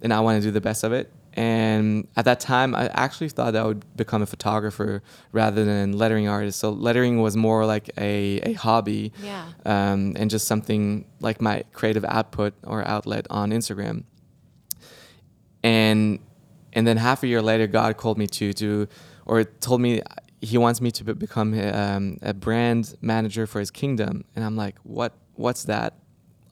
and 0.02 0.12
I 0.12 0.20
want 0.20 0.40
to 0.42 0.46
do 0.48 0.50
the 0.52 0.60
best 0.60 0.84
of 0.84 0.92
it. 0.92 1.12
And 1.38 2.08
at 2.16 2.24
that 2.24 2.40
time, 2.40 2.74
I 2.74 2.86
actually 2.94 3.28
thought 3.28 3.52
that 3.52 3.62
I 3.62 3.66
would 3.66 3.84
become 3.94 4.22
a 4.22 4.26
photographer 4.26 5.02
rather 5.32 5.66
than 5.66 5.92
lettering 5.98 6.28
artist. 6.28 6.58
So 6.58 6.70
lettering 6.70 7.20
was 7.20 7.36
more 7.36 7.66
like 7.66 7.90
a, 7.98 8.40
a 8.42 8.52
hobby 8.54 9.12
Yeah. 9.22 9.44
um, 9.66 10.14
and 10.16 10.30
just 10.30 10.46
something 10.48 11.04
like 11.20 11.42
my 11.42 11.64
creative 11.74 12.06
output 12.06 12.54
or 12.64 12.82
outlet 12.88 13.26
on 13.28 13.50
Instagram. 13.50 14.04
and 15.62 16.18
and 16.72 16.86
then 16.86 16.96
half 16.98 17.22
a 17.22 17.26
year 17.26 17.40
later, 17.42 17.66
God 17.66 17.96
called 17.96 18.18
me 18.18 18.26
to 18.28 18.52
to 18.54 18.88
or 19.24 19.44
told 19.44 19.80
me 19.80 20.02
He 20.40 20.58
wants 20.58 20.80
me 20.80 20.90
to 20.92 21.04
be- 21.04 21.14
become 21.14 21.54
um, 21.74 22.18
a 22.22 22.34
brand 22.34 22.94
manager 23.00 23.46
for 23.46 23.60
His 23.60 23.70
kingdom, 23.70 24.24
and 24.34 24.44
I'm 24.44 24.56
like, 24.56 24.76
what? 24.84 25.12
What's 25.34 25.64
that? 25.64 25.94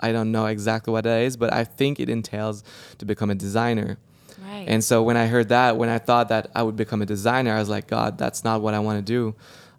I 0.00 0.12
don't 0.12 0.32
know 0.32 0.46
exactly 0.46 0.92
what 0.92 1.04
that 1.04 1.22
is, 1.22 1.36
but 1.36 1.52
I 1.52 1.64
think 1.64 2.00
it 2.00 2.08
entails 2.08 2.62
to 2.98 3.04
become 3.04 3.30
a 3.30 3.34
designer. 3.34 3.98
Right. 4.44 4.64
And 4.68 4.82
so 4.82 5.02
when 5.02 5.16
I 5.16 5.26
heard 5.26 5.48
that, 5.48 5.76
when 5.76 5.88
I 5.88 5.98
thought 5.98 6.28
that 6.28 6.50
I 6.54 6.62
would 6.62 6.76
become 6.76 7.00
a 7.02 7.06
designer, 7.06 7.54
I 7.54 7.58
was 7.58 7.68
like, 7.68 7.86
God, 7.86 8.18
that's 8.18 8.44
not 8.44 8.60
what 8.60 8.74
I 8.74 8.78
want 8.80 8.98
to 8.98 9.12
do. 9.12 9.34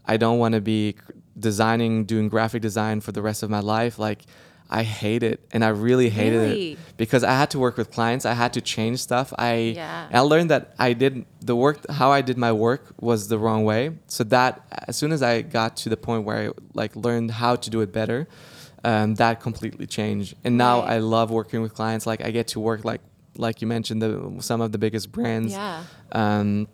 I 0.05 0.17
don't 0.17 0.39
want 0.39 0.53
to 0.55 0.62
be 0.62 0.95
designing, 1.38 2.05
doing 2.05 2.29
graphic 2.29 2.62
design 2.62 3.01
for 3.01 3.12
the 3.12 3.22
rest 3.22 3.43
of 3.43 3.50
my 3.50 3.60
life. 3.60 4.00
Like, 4.00 4.22
I 4.69 4.81
hate 4.81 5.22
it, 5.22 5.45
and 5.51 5.63
I 5.63 5.67
really 5.67 6.10
hated 6.10 6.39
Really? 6.41 6.72
it 6.74 6.79
because 6.98 7.24
I 7.24 7.34
had 7.34 7.51
to 7.51 7.60
work 7.60 7.77
with 7.77 7.91
clients. 7.91 8.25
I 8.25 8.34
had 8.34 8.51
to 8.53 8.62
change 8.62 9.00
stuff. 9.00 9.31
I 9.38 9.53
Yeah. 9.75 10.07
I 10.12 10.19
learned 10.22 10.50
that 10.50 10.74
I 10.79 10.93
did 10.93 11.25
the 11.39 11.55
work. 11.55 11.88
How 11.89 12.12
I 12.12 12.22
did 12.22 12.38
my 12.38 12.51
work 12.51 12.84
was 13.00 13.27
the 13.27 13.38
wrong 13.38 13.63
way. 13.63 13.91
So 14.07 14.24
that 14.25 14.65
as 14.88 14.95
soon 14.95 15.12
as 15.12 15.22
I 15.22 15.43
got 15.43 15.77
to 15.77 15.89
the 15.89 15.98
point 15.98 16.24
where 16.24 16.38
I 16.38 16.50
like 16.74 16.95
learned 16.95 17.29
how 17.31 17.55
to 17.57 17.69
do 17.69 17.81
it 17.81 17.93
better, 17.93 18.27
um, 18.86 19.15
that 19.15 19.42
completely 19.42 19.88
changed. 19.88 20.36
And 20.46 20.58
now 20.58 20.75
Right. 20.82 20.94
I 20.94 20.98
love 21.00 21.32
working 21.32 21.62
with 21.63 21.74
clients. 21.74 22.06
Like 22.12 22.22
I 22.27 22.32
get 22.32 22.48
to 22.50 22.60
work 22.60 22.86
like 22.86 23.01
like 23.38 23.62
you 23.62 23.68
mentioned 23.68 24.01
the 24.01 24.12
some 24.39 24.62
of 24.62 24.72
the 24.72 24.77
biggest 24.77 25.12
brands. 25.12 25.51
Yeah. 25.51 25.84
Um, 26.12 26.68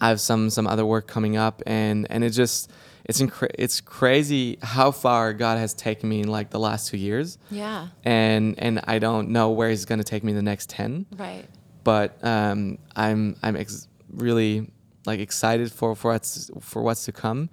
I 0.00 0.08
have 0.10 0.20
some 0.20 0.50
some 0.50 0.66
other 0.68 0.84
work 0.86 1.06
coming 1.08 1.36
up, 1.36 1.62
and 1.66 2.06
and 2.10 2.22
it 2.22 2.30
just 2.30 2.70
it's 3.04 3.20
incre- 3.20 3.54
it's 3.58 3.80
crazy 3.80 4.58
how 4.62 4.90
far 4.92 5.32
God 5.32 5.58
has 5.58 5.72
taken 5.74 6.08
me 6.08 6.20
in 6.20 6.28
like 6.28 6.50
the 6.50 6.60
last 6.60 6.88
two 6.90 6.98
years, 6.98 7.38
yeah. 7.50 7.88
and 8.04 8.54
and 8.58 8.80
I 8.84 8.98
don't 9.00 9.30
know 9.30 9.50
where 9.50 9.70
He's 9.70 9.86
gonna 9.86 10.04
take 10.04 10.22
me 10.22 10.32
the 10.34 10.42
next 10.42 10.68
ten 10.70 11.06
Right. 11.16 11.46
but 11.82 12.22
um, 12.22 12.78
I'm 12.94 13.34
I'm 13.42 13.56
ex- 13.56 13.88
really 14.12 14.70
like 15.06 15.20
excited 15.20 15.72
for 15.72 15.96
for 15.96 16.12
what's 16.12 16.50
for 16.60 16.82
what's 16.82 17.04
to 17.06 17.12
come, 17.12 17.48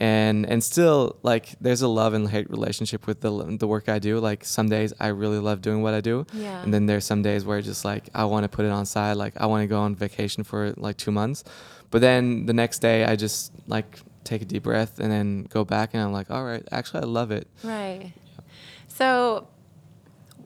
and 0.00 0.46
and 0.48 0.64
still 0.64 1.16
like 1.22 1.50
there's 1.60 1.82
a 1.82 1.88
love 1.88 2.14
and 2.14 2.28
hate 2.28 2.48
relationship 2.50 3.06
with 3.06 3.20
the 3.20 3.30
the 3.58 3.66
work 3.68 3.88
I 3.88 3.98
do. 3.98 4.18
Like 4.18 4.44
some 4.44 4.68
days 4.68 4.92
I 4.98 5.08
really 5.08 5.38
love 5.38 5.60
doing 5.60 5.82
what 5.82 5.92
I 5.94 6.00
do, 6.00 6.26
Yeah. 6.32 6.62
and 6.62 6.72
then 6.74 6.86
there's 6.86 7.04
some 7.04 7.20
days 7.22 7.44
where 7.44 7.60
just 7.60 7.84
like 7.84 8.08
I 8.14 8.24
want 8.24 8.44
to 8.44 8.48
put 8.48 8.64
it 8.64 8.70
on 8.72 8.86
side. 8.86 9.16
Like 9.16 9.34
I 9.36 9.46
want 9.46 9.62
to 9.62 9.66
go 9.66 9.80
on 9.80 9.94
vacation 9.94 10.42
for 10.42 10.72
like 10.78 10.96
two 10.96 11.10
months, 11.12 11.44
but 11.90 12.00
then 12.00 12.46
the 12.46 12.54
next 12.54 12.78
day 12.80 13.04
I 13.04 13.14
just 13.16 13.52
like 13.66 14.00
take 14.24 14.42
a 14.42 14.44
deep 14.44 14.62
breath 14.64 14.98
and 14.98 15.10
then 15.12 15.44
go 15.44 15.64
back 15.64 15.90
and 15.94 16.02
I'm 16.02 16.12
like, 16.12 16.30
all 16.30 16.44
right, 16.44 16.66
actually 16.72 17.02
I 17.02 17.06
love 17.06 17.30
it. 17.30 17.46
Right. 17.62 18.12
So 18.88 19.48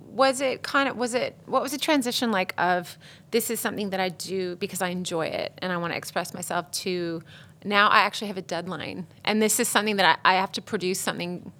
was 0.07 0.41
it 0.41 0.63
kind 0.63 0.89
of 0.89 0.97
was 0.97 1.13
it 1.15 1.37
what 1.47 1.61
was 1.63 1.73
the 1.73 1.79
transition 1.79 2.31
like 2.31 2.55
of 2.57 2.97
this 3.33 3.51
is 3.51 3.59
something 3.59 3.91
that 3.91 3.99
I 3.99 4.11
do 4.11 4.55
because 4.57 4.81
I 4.81 4.89
enjoy 4.91 5.27
it 5.27 5.53
and 5.59 5.73
I 5.73 5.77
want 5.77 5.93
to 5.93 5.97
express 5.97 6.33
myself 6.33 6.71
to 6.85 7.21
now 7.65 7.89
I 7.89 8.01
actually 8.01 8.29
have 8.29 8.37
a 8.37 8.43
deadline 8.43 9.07
and 9.25 9.41
this 9.43 9.59
is 9.59 9.69
something 9.69 9.97
that 9.97 10.21
I, 10.25 10.33
I 10.33 10.35
have 10.41 10.53
to 10.53 10.63
produce 10.63 11.01
something 11.01 11.51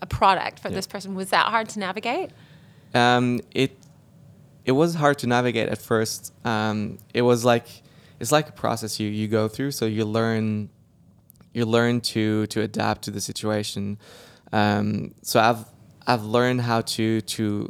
a 0.00 0.06
product 0.06 0.60
for 0.60 0.68
Yeah. 0.68 0.74
this 0.76 0.86
person. 0.86 1.14
Was 1.14 1.30
that 1.30 1.46
hard 1.46 1.68
to 1.70 1.78
navigate? 1.80 2.30
Um, 2.94 3.40
it 3.52 3.76
it 4.64 4.72
was 4.72 4.94
hard 4.94 5.18
to 5.20 5.26
navigate 5.26 5.68
at 5.68 5.78
first. 5.78 6.32
Um, 6.44 6.98
it 7.14 7.22
was 7.22 7.44
like 7.44 7.66
it's 8.20 8.30
like 8.32 8.48
a 8.48 8.52
process 8.52 9.00
you 9.00 9.08
you 9.08 9.26
go 9.28 9.48
through. 9.48 9.72
So 9.72 9.86
you 9.86 10.04
learn 10.04 10.68
you 11.52 11.64
learn 11.64 12.00
to 12.12 12.46
to 12.48 12.60
adapt 12.62 13.02
to 13.02 13.10
the 13.10 13.20
situation. 13.20 13.98
Um, 14.52 15.14
so 15.22 15.40
I've 15.40 15.64
I've 16.06 16.24
learned 16.24 16.60
how 16.62 16.82
to 16.82 17.20
to 17.22 17.68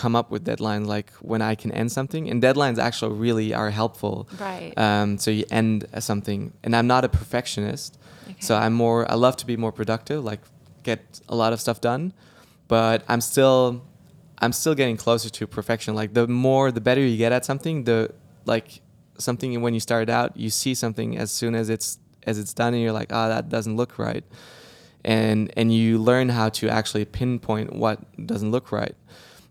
come 0.00 0.14
up 0.20 0.28
with 0.30 0.42
deadlines 0.50 0.86
like 0.96 1.10
when 1.32 1.42
I 1.42 1.54
can 1.54 1.70
end 1.80 1.90
something 1.98 2.22
and 2.30 2.36
deadlines 2.42 2.78
actually 2.78 3.14
really 3.26 3.52
are 3.60 3.70
helpful. 3.80 4.28
Right. 4.48 4.72
Um, 4.86 5.18
so 5.22 5.30
you 5.30 5.44
end 5.50 5.86
something 5.98 6.40
and 6.64 6.74
I'm 6.76 6.86
not 6.94 7.02
a 7.08 7.10
perfectionist. 7.20 7.98
So 8.46 8.52
I'm 8.56 8.74
more 8.84 9.00
I 9.14 9.16
love 9.26 9.36
to 9.42 9.46
be 9.52 9.56
more 9.64 9.72
productive, 9.80 10.24
like 10.24 10.40
get 10.82 11.00
a 11.28 11.36
lot 11.42 11.52
of 11.52 11.58
stuff 11.60 11.78
done, 11.90 12.14
but 12.68 12.98
I'm 13.12 13.20
still 13.20 13.82
I'm 14.44 14.52
still 14.52 14.74
getting 14.80 14.96
closer 14.96 15.28
to 15.38 15.46
perfection. 15.46 15.94
Like 15.94 16.14
the 16.14 16.26
more 16.26 16.66
the 16.78 16.80
better 16.88 17.02
you 17.10 17.18
get 17.24 17.32
at 17.32 17.44
something, 17.44 17.84
the 17.84 17.98
like 18.46 18.68
something 19.18 19.60
when 19.64 19.74
you 19.74 19.80
start 19.80 20.08
out, 20.08 20.30
you 20.44 20.48
see 20.48 20.74
something 20.74 21.18
as 21.18 21.30
soon 21.30 21.54
as 21.54 21.68
it's 21.68 21.98
as 22.28 22.38
it's 22.38 22.54
done 22.54 22.72
and 22.74 22.82
you're 22.82 22.98
like, 23.00 23.12
"Ah, 23.12 23.28
that 23.34 23.44
doesn't 23.54 23.76
look 23.76 23.98
right." 23.98 24.24
And 25.04 25.52
and 25.58 25.66
you 25.78 25.98
learn 26.10 26.30
how 26.38 26.48
to 26.58 26.64
actually 26.78 27.04
pinpoint 27.04 27.68
what 27.82 27.96
doesn't 28.32 28.50
look 28.56 28.72
right. 28.72 28.96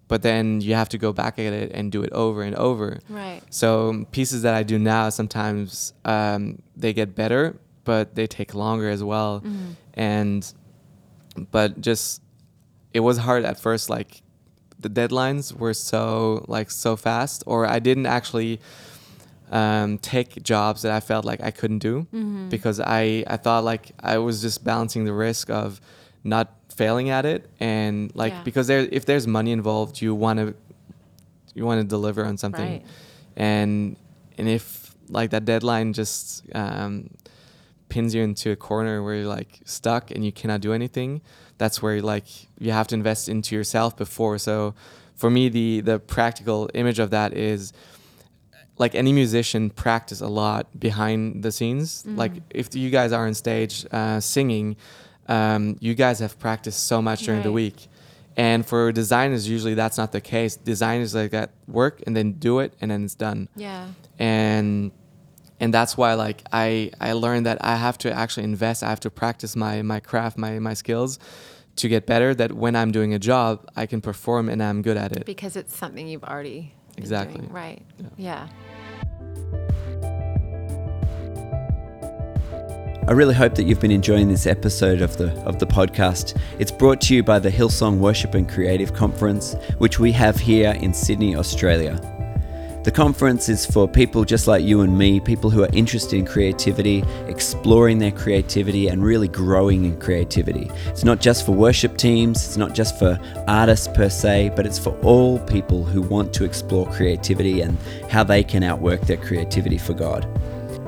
But 0.09 0.23
then 0.23 0.59
you 0.59 0.73
have 0.73 0.89
to 0.89 0.97
go 0.97 1.13
back 1.13 1.39
at 1.39 1.53
it 1.53 1.71
and 1.73 1.91
do 1.91 2.01
it 2.03 2.11
over 2.11 2.41
and 2.43 2.55
over. 2.55 2.99
Right. 3.07 3.41
So 3.51 4.05
pieces 4.11 4.41
that 4.41 4.55
I 4.55 4.63
do 4.63 4.77
now 4.77 5.09
sometimes 5.09 5.93
um, 6.03 6.61
they 6.75 6.91
get 6.93 7.15
better, 7.15 7.55
but 7.85 8.15
they 8.15 8.27
take 8.27 8.53
longer 8.53 8.89
as 8.89 9.03
well. 9.03 9.41
And 9.93 10.51
but 11.51 11.79
just 11.79 12.21
it 12.93 12.99
was 13.01 13.19
hard 13.19 13.45
at 13.45 13.59
first. 13.59 13.89
Like 13.89 14.21
the 14.79 14.89
deadlines 14.89 15.53
were 15.55 15.73
so 15.75 16.43
like 16.47 16.71
so 16.71 16.95
fast, 16.95 17.43
or 17.45 17.65
I 17.67 17.79
didn't 17.79 18.07
actually 18.07 18.59
um, 19.51 19.97
take 19.99 20.41
jobs 20.43 20.81
that 20.81 20.91
I 20.91 20.99
felt 21.01 21.23
like 21.25 21.41
I 21.41 21.51
couldn't 21.51 21.79
do 21.79 22.07
because 22.49 22.79
I 22.79 23.23
I 23.27 23.37
thought 23.37 23.63
like 23.63 23.91
I 23.99 24.17
was 24.17 24.41
just 24.41 24.63
balancing 24.63 25.05
the 25.05 25.13
risk 25.13 25.49
of 25.49 25.79
not 26.23 26.55
failing 26.81 27.07
at 27.17 27.25
it 27.33 27.41
and 27.59 27.95
like 28.21 28.33
Yeah. 28.33 28.43
because 28.47 28.65
there 28.71 28.83
if 28.99 29.03
there's 29.09 29.25
money 29.37 29.51
involved, 29.59 29.93
you 30.03 30.11
want 30.25 30.37
to 30.41 30.47
you 31.57 31.63
want 31.69 31.79
to 31.83 31.87
deliver 31.97 32.21
on 32.29 32.35
something 32.43 32.71
Right. 32.73 32.85
and 33.35 33.95
and 34.37 34.47
if 34.57 34.63
like 35.17 35.29
that 35.35 35.43
deadline 35.51 35.89
just 36.01 36.21
um, 36.61 36.91
pins 37.89 38.13
you 38.15 38.21
into 38.29 38.47
a 38.51 38.55
corner 38.69 38.95
where 39.03 39.15
you're 39.19 39.33
like 39.39 39.51
stuck 39.65 40.03
and 40.13 40.21
you 40.27 40.31
cannot 40.39 40.59
do 40.67 40.71
anything 40.79 41.11
that's 41.61 41.77
where 41.83 41.97
like 42.13 42.27
you 42.65 42.71
have 42.79 42.87
to 42.91 42.95
invest 43.01 43.23
into 43.33 43.49
yourself 43.57 43.91
before 43.97 44.37
so 44.37 44.55
for 45.21 45.29
me 45.37 45.43
the 45.57 45.81
the 45.89 45.97
practical 46.15 46.59
image 46.81 46.99
of 47.05 47.09
that 47.17 47.29
is 47.33 47.73
like 48.83 48.93
any 48.95 49.11
musician 49.11 49.63
practice 49.85 50.21
a 50.21 50.31
lot 50.43 50.63
behind 50.87 51.43
the 51.45 51.51
scenes 51.51 51.87
like 52.21 52.33
if 52.61 52.65
you 52.75 52.89
guys 52.99 53.11
are 53.17 53.25
on 53.27 53.33
stage 53.33 53.73
uh, 53.91 54.19
singing 54.35 54.75
um, 55.29 55.77
you 55.79 55.93
guys 55.95 56.19
have 56.19 56.37
practiced 56.39 56.87
so 56.87 57.01
much 57.01 57.19
during 57.23 57.43
the 57.43 57.51
week 57.51 57.87
and 58.35 58.65
for 58.65 58.91
designers 58.91 59.47
usually 59.49 59.73
that's 59.75 59.97
not 59.97 60.11
the 60.11 60.21
case 60.21 60.55
designers 60.55 61.13
like 61.15 61.31
that 61.31 61.49
work 61.67 62.01
and 62.05 62.15
then 62.17 62.33
do 62.33 62.59
it 62.59 62.73
and 62.81 62.89
then 62.91 63.03
it's 63.05 63.15
done 63.15 63.47
Yeah. 63.55 63.87
and 64.17 64.91
and 65.61 65.73
that's 65.73 65.97
why 65.97 66.13
like 66.13 66.43
I 66.53 66.91
I 66.99 67.11
learned 67.13 67.45
that 67.45 67.57
I 67.61 67.75
have 67.75 67.97
to 67.99 68.11
actually 68.11 68.45
invest. 68.45 68.81
I 68.81 68.87
have 68.89 69.01
to 69.01 69.09
practice 69.09 69.55
my 69.57 69.81
my 69.81 69.99
craft, 69.99 70.37
my 70.37 70.57
my 70.59 70.73
skills 70.73 71.19
to 71.75 71.89
get 71.89 72.05
better. 72.05 72.33
That 72.33 72.53
when 72.53 72.75
I'm 72.77 72.91
doing 72.93 73.13
a 73.13 73.19
job, 73.19 73.69
I 73.75 73.85
can 73.85 73.99
perform 73.99 74.47
and 74.47 74.63
I'm 74.63 74.81
good 74.81 74.95
at 74.95 75.11
it. 75.11 75.25
Because 75.25 75.57
it's 75.57 75.75
something 75.75 76.07
you've 76.07 76.23
already 76.23 76.73
been 76.95 77.03
Exactly. 77.03 77.39
doing. 77.41 77.51
Right. 77.51 77.81
Yeah. 77.99 78.07
yeah. 78.17 78.47
I 83.09 83.13
really 83.13 83.33
hope 83.33 83.55
that 83.55 83.63
you've 83.63 83.79
been 83.79 83.89
enjoying 83.89 84.27
this 84.29 84.45
episode 84.45 85.01
of 85.01 85.17
the 85.17 85.31
of 85.41 85.57
the 85.57 85.65
podcast. 85.65 86.39
It's 86.59 86.69
brought 86.69 87.01
to 87.01 87.15
you 87.15 87.23
by 87.23 87.39
the 87.39 87.49
Hillsong 87.49 87.97
Worship 87.97 88.35
and 88.35 88.47
Creative 88.47 88.93
Conference, 88.93 89.55
which 89.79 89.97
we 89.97 90.11
have 90.11 90.37
here 90.37 90.73
in 90.73 90.93
Sydney, 90.93 91.35
Australia. 91.35 91.99
The 92.83 92.91
conference 92.91 93.49
is 93.49 93.65
for 93.65 93.87
people 93.87 94.25
just 94.25 94.45
like 94.45 94.63
you 94.63 94.81
and 94.81 94.95
me, 94.95 95.19
people 95.19 95.49
who 95.49 95.63
are 95.63 95.73
interested 95.73 96.19
in 96.19 96.25
creativity, 96.27 97.03
exploring 97.25 97.97
their 97.97 98.11
creativity, 98.11 98.89
and 98.89 99.03
really 99.03 99.27
growing 99.27 99.85
in 99.85 99.99
creativity. 99.99 100.69
It's 100.85 101.03
not 101.03 101.19
just 101.19 101.47
for 101.47 101.53
worship 101.53 101.97
teams, 101.97 102.45
it's 102.45 102.57
not 102.57 102.75
just 102.75 102.99
for 102.99 103.19
artists 103.47 103.87
per 103.87 104.09
se, 104.09 104.51
but 104.55 104.67
it's 104.67 104.77
for 104.77 104.95
all 104.99 105.39
people 105.39 105.83
who 105.83 106.03
want 106.03 106.31
to 106.35 106.43
explore 106.43 106.85
creativity 106.91 107.61
and 107.61 107.75
how 108.11 108.23
they 108.23 108.43
can 108.43 108.61
outwork 108.61 109.01
their 109.01 109.17
creativity 109.17 109.79
for 109.79 109.95
God. 109.95 110.27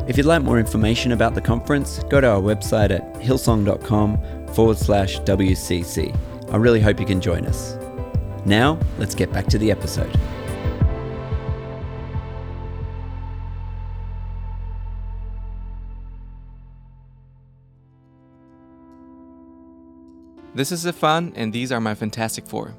If 0.07 0.17
you'd 0.17 0.25
like 0.25 0.41
more 0.41 0.59
information 0.59 1.11
about 1.11 1.35
the 1.35 1.41
conference, 1.41 2.03
go 2.09 2.19
to 2.19 2.27
our 2.27 2.41
website 2.41 2.89
at 2.89 3.13
hillsong.com 3.15 4.47
forward 4.47 4.77
slash 4.77 5.19
WCC. 5.21 6.17
I 6.51 6.57
really 6.57 6.81
hope 6.81 6.99
you 6.99 7.05
can 7.05 7.21
join 7.21 7.45
us. 7.45 7.77
Now, 8.43 8.79
let's 8.97 9.13
get 9.13 9.31
back 9.31 9.45
to 9.47 9.59
the 9.59 9.69
episode. 9.69 10.11
This 20.55 20.71
is 20.71 20.81
Stefan, 20.81 21.31
and 21.35 21.53
these 21.53 21.71
are 21.71 21.79
my 21.79 21.95
Fantastic 21.95 22.47
Four. 22.47 22.73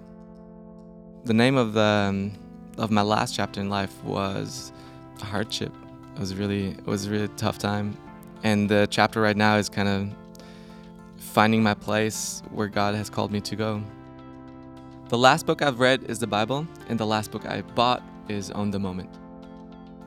The 1.25 1.33
name 1.33 1.57
of 1.57 1.73
the 1.73 1.81
um, 1.81 2.33
of 2.79 2.91
my 2.91 3.03
last 3.03 3.35
chapter 3.35 3.61
in 3.61 3.71
life 3.71 4.03
was 4.03 4.73
hardship. 5.21 5.73
It 6.15 6.21
was 6.21 6.35
really 6.35 6.69
it 6.71 6.87
was 6.87 7.07
a 7.07 7.11
really 7.11 7.29
tough 7.37 7.59
time, 7.59 7.97
and 8.43 8.69
the 8.69 8.87
chapter 8.91 9.21
right 9.21 9.37
now 9.37 9.57
is 9.57 9.69
kind 9.69 9.89
of 9.89 10.09
finding 11.17 11.63
my 11.63 11.75
place 11.75 12.43
where 12.51 12.69
God 12.69 12.95
has 12.95 13.09
called 13.09 13.33
me 13.33 13.41
to 13.41 13.57
go. 13.57 13.83
The 15.09 15.19
last 15.19 15.47
book 15.47 15.63
I've 15.63 15.81
read 15.81 16.05
is 16.05 16.19
the 16.19 16.27
Bible, 16.27 16.67
and 16.89 16.99
the 16.99 17.07
last 17.07 17.31
book 17.31 17.47
I 17.47 17.63
bought 17.63 18.03
is 18.29 18.51
On 18.51 18.71
the 18.71 18.79
Moment. 18.79 19.11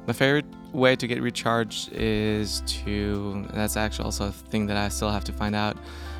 My 0.08 0.14
favorite 0.14 0.46
way 0.72 0.96
to 0.96 1.08
get 1.08 1.22
recharged 1.22 1.92
is 1.94 2.62
to. 2.68 3.46
That's 3.54 3.78
actually 3.78 4.06
also 4.06 4.28
a 4.28 4.32
thing 4.32 4.68
that 4.68 4.78
I 4.78 4.90
still 4.90 5.10
have 5.10 5.24
to 5.26 5.34
find 5.34 5.56
out. 5.56 5.78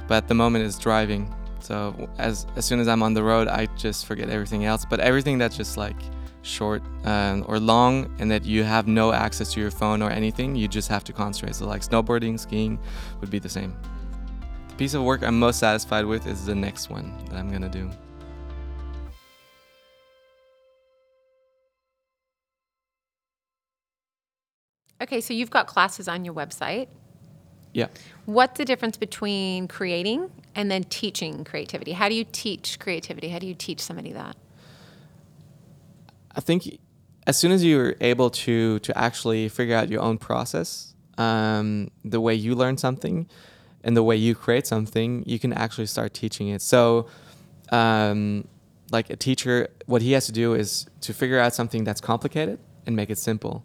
But 0.08 0.16
at 0.16 0.28
the 0.28 0.34
moment, 0.34 0.66
is 0.66 0.78
driving. 0.78 1.34
So 1.60 2.10
as 2.18 2.48
as 2.56 2.66
soon 2.66 2.80
as 2.80 2.88
I'm 2.88 3.04
on 3.04 3.14
the 3.14 3.24
road, 3.24 3.48
I 3.48 3.68
just 3.78 4.06
forget 4.06 4.30
everything 4.30 4.66
else. 4.66 4.86
But 4.86 5.00
everything 5.00 5.38
that's 5.38 5.58
just 5.58 5.78
like 5.78 5.98
short 6.46 6.84
um, 7.04 7.44
or 7.48 7.60
long, 7.60 8.14
and 8.20 8.30
that 8.32 8.46
you 8.46 8.64
have 8.64 8.88
no 8.88 9.12
access 9.12 9.52
to 9.54 9.60
your 9.60 9.72
phone 9.72 10.02
or 10.02 10.10
anything, 10.10 10.56
you 10.56 10.68
just 10.68 10.88
have 10.88 11.04
to 11.06 11.14
concentrate. 11.14 11.56
So 11.56 11.68
like 11.68 11.82
snowboarding, 11.82 12.40
skiing, 12.40 12.80
would 13.20 13.30
be 13.30 13.40
the 13.40 13.50
same. 13.50 13.76
The 14.70 14.76
piece 14.76 14.94
of 14.94 15.04
work 15.04 15.24
I'm 15.24 15.40
most 15.40 15.60
satisfied 15.60 16.06
with 16.06 16.28
is 16.28 16.46
the 16.46 16.56
next 16.56 16.90
one 16.90 17.18
that 17.30 17.36
I'm 17.36 17.52
gonna 17.52 17.70
do. 17.70 17.90
Okay, 25.02 25.20
so 25.20 25.34
you've 25.34 25.50
got 25.50 25.68
classes 25.68 26.08
on 26.08 26.24
your 26.24 26.34
website. 26.34 26.88
Yeah. 27.74 27.88
What's 28.26 28.58
the 28.58 28.64
difference 28.64 28.96
between 28.96 29.68
creating 29.68 30.32
and 30.56 30.72
then 30.72 30.86
teaching 30.86 31.44
creativity? 31.44 31.92
How 31.92 32.08
do 32.08 32.16
you 32.16 32.26
teach 32.32 32.80
creativity? 32.80 33.28
How 33.28 33.40
do 33.40 33.48
you 33.48 33.54
teach 33.54 33.82
somebody 33.82 34.14
that? 34.14 34.38
I 36.36 36.42
think 36.42 36.80
as 37.28 37.38
soon 37.38 37.52
as 37.52 37.64
you're 37.64 37.96
able 38.02 38.30
to 38.30 38.80
to 38.80 38.98
actually 38.98 39.50
figure 39.50 39.76
out 39.76 39.90
your 39.90 40.02
own 40.02 40.18
process, 40.18 40.94
um, 41.18 41.90
the 42.04 42.22
way 42.22 42.36
you 42.36 42.56
learn 42.56 42.78
something, 42.78 43.28
and 43.84 43.96
the 43.96 44.04
way 44.04 44.16
you 44.16 44.36
create 44.36 44.68
something, 44.68 45.24
you 45.26 45.40
can 45.40 45.54
actually 45.54 45.86
start 45.86 46.14
teaching 46.14 46.50
it. 46.50 46.62
So, 46.62 47.08
um, 47.72 48.48
like 48.92 49.10
a 49.10 49.16
teacher, 49.16 49.70
what 49.86 50.02
he 50.02 50.12
has 50.12 50.26
to 50.26 50.32
do 50.32 50.54
is 50.54 50.88
to 51.02 51.14
figure 51.14 51.40
out 51.40 51.54
something 51.56 51.84
that's 51.84 52.02
complicated 52.02 52.60
and 52.86 52.96
make 52.96 53.10
it 53.10 53.18
simple. 53.18 53.64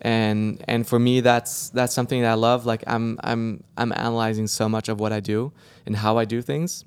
And 0.00 0.62
and 0.68 0.86
for 0.86 0.98
me, 0.98 1.20
that's 1.20 1.70
that's 1.70 1.94
something 1.94 2.22
that 2.22 2.30
I 2.30 2.34
love. 2.34 2.64
Like 2.66 2.84
I'm 2.86 3.18
I'm 3.22 3.62
I'm 3.76 3.92
analyzing 3.92 4.46
so 4.46 4.68
much 4.68 4.88
of 4.88 5.00
what 5.00 5.12
I 5.12 5.20
do 5.20 5.52
and 5.84 5.96
how 5.96 6.16
I 6.18 6.24
do 6.24 6.40
things. 6.42 6.84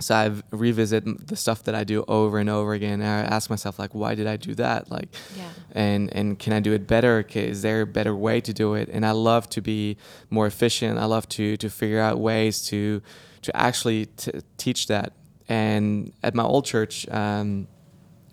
So 0.00 0.14
I 0.14 0.32
revisit 0.50 1.26
the 1.28 1.36
stuff 1.36 1.62
that 1.64 1.74
I 1.74 1.84
do 1.84 2.04
over 2.08 2.38
and 2.38 2.48
over 2.48 2.72
again. 2.72 3.00
And 3.00 3.08
I 3.08 3.20
ask 3.36 3.50
myself 3.50 3.78
like, 3.78 3.94
why 3.94 4.14
did 4.14 4.26
I 4.26 4.36
do 4.36 4.54
that? 4.54 4.90
Like, 4.90 5.08
Yeah. 5.36 5.50
and 5.72 6.12
and 6.16 6.38
can 6.38 6.52
I 6.52 6.60
do 6.60 6.72
it 6.72 6.86
better? 6.86 7.24
Is 7.34 7.62
there 7.62 7.82
a 7.82 7.86
better 7.86 8.14
way 8.16 8.40
to 8.40 8.52
do 8.52 8.74
it? 8.74 8.88
And 8.92 9.04
I 9.04 9.12
love 9.12 9.48
to 9.50 9.60
be 9.60 9.96
more 10.30 10.46
efficient. 10.46 10.98
I 10.98 11.04
love 11.04 11.28
to 11.30 11.56
to 11.56 11.68
figure 11.70 12.00
out 12.00 12.18
ways 12.18 12.62
to 12.68 13.02
to 13.42 13.56
actually 13.56 14.06
t- 14.06 14.32
teach 14.56 14.86
that. 14.88 15.12
And 15.48 16.12
at 16.22 16.34
my 16.34 16.44
old 16.44 16.64
church, 16.64 17.08
um, 17.10 17.66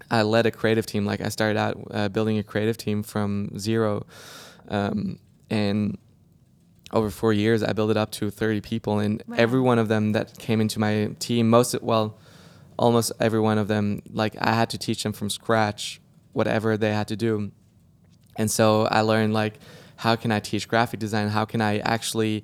I 0.10 0.22
led 0.22 0.46
a 0.46 0.52
creative 0.52 0.86
team. 0.86 1.06
Like 1.06 1.22
I 1.22 1.30
started 1.30 1.58
out 1.58 1.76
uh, 1.92 2.10
building 2.10 2.38
a 2.38 2.44
creative 2.44 2.78
team 2.78 3.04
from 3.04 3.58
zero, 3.60 4.06
um, 4.70 5.20
and 5.50 5.98
over 6.94 7.10
four 7.10 7.34
years, 7.34 7.64
I 7.64 7.74
built 7.74 7.92
it 7.92 7.98
up 7.98 8.12
to 8.12 8.30
30 8.30 8.62
people, 8.62 9.00
and 9.00 9.22
Wow. 9.28 9.36
every 9.38 9.60
one 9.60 9.80
of 9.80 9.88
them 9.88 10.14
that 10.14 10.38
came 10.38 10.62
into 10.62 10.80
my 10.80 11.12
team, 11.20 11.50
most 11.50 11.76
well, 11.82 12.18
almost 12.78 13.12
every 13.20 13.40
one 13.40 13.58
of 13.58 13.68
them, 13.68 14.02
like 14.12 14.36
I 14.40 14.54
had 14.54 14.70
to 14.72 14.78
teach 14.78 15.04
them 15.04 15.14
from 15.14 15.30
scratch 15.30 16.00
whatever 16.34 16.78
they 16.78 16.94
had 16.94 17.08
to 17.08 17.16
do, 17.16 17.52
and 18.36 18.50
so 18.50 18.88
I 18.92 19.02
learned 19.02 19.34
like 19.34 19.60
how 19.98 20.16
can 20.16 20.32
I 20.32 20.40
teach 20.40 20.68
graphic 20.68 21.00
design? 21.00 21.30
How 21.30 21.44
can 21.44 21.60
I 21.60 21.80
actually 21.80 22.44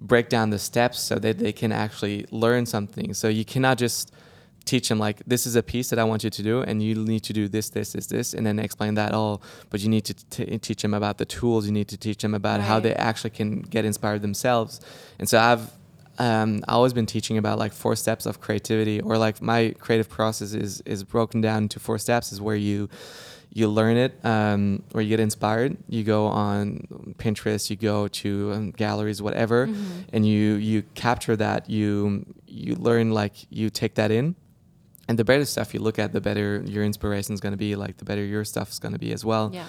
break 0.00 0.30
down 0.30 0.48
the 0.50 0.58
steps 0.58 0.98
so 0.98 1.16
that 1.16 1.38
they 1.38 1.52
can 1.52 1.70
actually 1.70 2.24
learn 2.30 2.64
something? 2.64 3.12
So 3.12 3.28
you 3.28 3.44
cannot 3.44 3.76
just 3.76 4.10
teach 4.66 4.88
them 4.88 4.98
like 4.98 5.22
this 5.26 5.46
is 5.46 5.56
a 5.56 5.62
piece 5.62 5.88
that 5.90 5.98
I 5.98 6.04
want 6.04 6.24
you 6.24 6.30
to 6.30 6.42
do, 6.42 6.60
and 6.60 6.82
you 6.82 6.94
need 6.94 7.20
to 7.20 7.32
do 7.32 7.48
this, 7.48 7.70
this, 7.70 7.92
this, 7.92 8.06
this, 8.08 8.34
and 8.34 8.46
then 8.46 8.58
explain 8.58 8.94
that 8.94 9.12
all. 9.12 9.40
But 9.70 9.80
you 9.80 9.88
need 9.88 10.04
to 10.04 10.14
t- 10.14 10.58
teach 10.58 10.82
them 10.82 10.92
about 10.92 11.18
the 11.18 11.24
tools. 11.24 11.66
You 11.66 11.72
need 11.72 11.88
to 11.88 11.96
teach 11.96 12.18
them 12.18 12.34
about 12.34 12.60
how 12.60 12.80
they 12.80 12.94
actually 12.94 13.30
can 13.30 13.62
get 13.62 13.84
inspired 13.84 14.22
themselves. 14.22 14.80
And 15.18 15.28
so 15.28 15.38
I've 15.38 15.70
um, 16.18 16.64
always 16.68 16.92
been 16.92 17.06
teaching 17.06 17.38
about 17.38 17.58
like 17.58 17.72
four 17.72 17.96
steps 17.96 18.26
of 18.26 18.40
creativity, 18.40 19.00
or 19.00 19.16
like 19.16 19.40
my 19.40 19.74
creative 19.78 20.08
process 20.08 20.52
is 20.52 20.82
is 20.82 21.04
broken 21.04 21.40
down 21.40 21.64
into 21.64 21.80
four 21.80 21.98
steps. 21.98 22.32
Is 22.32 22.40
where 22.40 22.56
you 22.56 22.88
you 23.52 23.68
learn 23.68 23.96
it, 23.96 24.12
um, 24.22 24.82
or 24.92 25.00
you 25.00 25.08
get 25.08 25.20
inspired. 25.20 25.76
You 25.88 26.04
go 26.04 26.26
on 26.26 27.14
Pinterest, 27.18 27.70
you 27.70 27.76
go 27.76 28.08
to 28.08 28.52
um, 28.52 28.70
galleries, 28.72 29.22
whatever, 29.22 29.68
and 30.12 30.26
you 30.26 30.54
you 30.54 30.82
capture 30.94 31.36
that. 31.36 31.70
You 31.70 32.26
you 32.46 32.74
learn 32.74 33.12
like 33.12 33.34
you 33.50 33.70
take 33.70 33.94
that 33.94 34.10
in, 34.10 34.34
and 35.08 35.18
the 35.18 35.24
better 35.24 35.44
stuff 35.44 35.72
you 35.74 35.80
look 35.80 35.98
at, 35.98 36.12
the 36.12 36.20
better 36.20 36.62
your 36.66 36.84
inspiration 36.84 37.32
is 37.34 37.40
going 37.40 37.52
to 37.52 37.56
be. 37.58 37.76
Like 37.76 37.96
the 37.98 38.04
better 38.04 38.24
your 38.24 38.44
stuff 38.44 38.70
is 38.70 38.78
going 38.78 38.92
to 38.94 38.98
be 38.98 39.12
as 39.12 39.24
well 39.24 39.50
Yeah. 39.52 39.66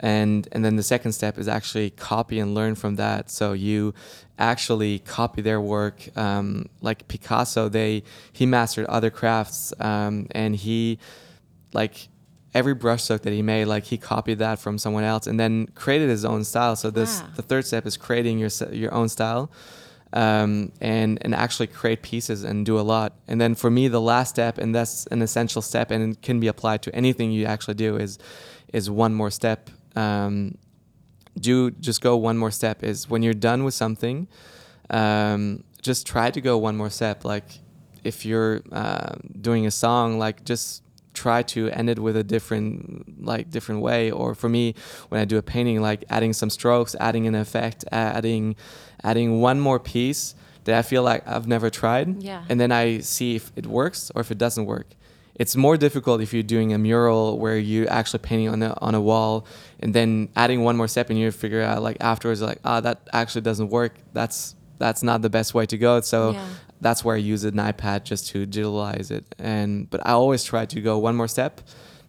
and 0.00 0.48
and 0.52 0.64
then 0.64 0.76
the 0.76 0.82
second 0.82 1.12
step 1.12 1.38
is 1.38 1.48
actually 1.48 1.90
copy 1.90 2.38
and 2.40 2.54
learn 2.54 2.74
from 2.74 2.96
that 2.96 3.30
so 3.30 3.52
you 3.52 3.94
actually 4.38 4.98
copy 4.98 5.40
their 5.42 5.60
work 5.60 6.08
um, 6.18 6.66
like 6.82 7.06
picasso 7.08 7.68
they 7.68 8.02
he 8.32 8.44
mastered 8.46 8.86
other 8.86 9.08
crafts 9.10 9.72
um, 9.80 10.26
and 10.32 10.56
he 10.56 10.98
like 11.72 12.08
every 12.52 12.74
brushstroke 12.74 13.22
that 13.22 13.32
he 13.32 13.42
made 13.42 13.64
like 13.66 13.84
he 13.84 13.96
copied 13.96 14.38
that 14.38 14.58
from 14.58 14.78
someone 14.78 15.04
else 15.04 15.26
and 15.26 15.38
then 15.38 15.66
created 15.74 16.08
his 16.08 16.24
own 16.24 16.42
style 16.44 16.74
so 16.76 16.90
this 16.90 17.20
the 17.36 17.42
third 17.42 17.64
step 17.64 17.86
is 17.86 17.96
creating 17.96 18.38
your 18.38 18.50
your 18.72 18.92
own 18.92 19.08
style 19.08 19.50
um, 20.14 20.70
and 20.80 21.18
and 21.22 21.34
actually 21.34 21.66
create 21.66 22.02
pieces 22.02 22.44
and 22.44 22.64
do 22.64 22.78
a 22.78 22.82
lot. 22.82 23.12
And 23.28 23.40
then 23.40 23.54
for 23.54 23.70
me, 23.70 23.88
the 23.88 24.00
last 24.00 24.30
step, 24.30 24.58
and 24.58 24.74
that's 24.74 25.06
an 25.08 25.20
essential 25.20 25.60
step, 25.60 25.90
and 25.90 26.20
can 26.22 26.40
be 26.40 26.46
applied 26.46 26.82
to 26.82 26.94
anything 26.94 27.32
you 27.32 27.44
actually 27.44 27.74
do, 27.74 27.96
is 27.96 28.18
is 28.72 28.88
one 28.88 29.12
more 29.12 29.30
step. 29.30 29.70
Um, 29.96 30.56
do 31.38 31.72
just 31.72 32.00
go 32.00 32.16
one 32.16 32.38
more 32.38 32.52
step. 32.52 32.84
Is 32.84 33.10
when 33.10 33.22
you're 33.22 33.34
done 33.34 33.64
with 33.64 33.74
something, 33.74 34.28
um, 34.88 35.64
just 35.82 36.06
try 36.06 36.30
to 36.30 36.40
go 36.40 36.58
one 36.58 36.76
more 36.76 36.90
step. 36.90 37.24
Like 37.24 37.58
if 38.04 38.24
you're 38.24 38.62
uh, 38.70 39.16
doing 39.40 39.66
a 39.66 39.70
song, 39.72 40.18
like 40.18 40.44
just 40.44 40.83
try 41.14 41.42
to 41.42 41.68
end 41.70 41.88
it 41.88 41.98
with 41.98 42.16
a 42.16 42.24
different 42.24 43.24
like 43.24 43.50
different 43.50 43.80
way. 43.80 44.10
Or 44.10 44.34
for 44.34 44.48
me 44.48 44.74
when 45.08 45.20
i 45.20 45.24
do 45.24 45.38
a 45.38 45.42
painting 45.42 45.80
like 45.80 46.04
adding 46.10 46.32
some 46.32 46.50
strokes 46.50 46.94
adding 47.00 47.26
an 47.26 47.34
effect 47.34 47.84
adding 47.92 48.56
adding 49.02 49.40
one 49.40 49.58
more 49.60 49.78
piece 49.78 50.34
that 50.64 50.74
i 50.78 50.82
feel 50.82 51.02
like 51.02 51.22
i've 51.28 51.46
never 51.46 51.68
tried 51.70 52.22
Yeah. 52.22 52.44
and 52.48 52.58
then 52.60 52.70
i 52.72 53.00
see 53.00 53.36
if 53.36 53.52
it 53.56 53.66
works 53.66 54.10
or 54.14 54.20
if 54.20 54.30
it 54.30 54.38
doesn't 54.38 54.66
work. 54.66 54.88
It's 55.36 55.56
more 55.56 55.76
difficult 55.76 56.20
if 56.20 56.32
you're 56.32 56.44
doing 56.56 56.72
a 56.72 56.78
mural 56.78 57.38
where 57.42 57.58
you're 57.58 57.90
actually 57.90 58.20
painting 58.20 58.48
on 58.54 58.62
a, 58.62 58.72
on 58.80 58.94
a 58.94 59.00
wall 59.00 59.46
and 59.80 59.92
then 59.92 60.28
adding 60.36 60.62
one 60.62 60.76
more 60.76 60.86
step 60.86 61.10
and 61.10 61.18
you 61.18 61.30
figure 61.32 61.60
out 61.60 61.82
like 61.82 61.96
afterwards 62.00 62.40
like 62.40 62.60
ah 62.64 62.80
that 62.86 62.98
actually 63.12 63.40
doesn't 63.42 63.68
work. 63.70 63.92
That's 64.12 64.54
that's 64.78 65.02
not 65.02 65.22
the 65.22 65.30
best 65.30 65.54
way 65.54 65.66
to 65.66 65.76
go 65.78 66.00
so 66.00 66.32
Yeah. 66.32 66.46
that's 66.80 67.04
where 67.04 67.16
I 67.16 67.18
use 67.18 67.44
an 67.44 67.54
iPad 67.54 68.04
just 68.04 68.26
to 68.32 68.46
digitalize 68.46 69.10
it. 69.10 69.24
And 69.38 69.88
but 69.90 70.00
I 70.06 70.12
always 70.12 70.42
try 70.44 70.66
to 70.66 70.80
go 70.80 70.98
one 70.98 71.14
more 71.16 71.28
step, 71.28 71.60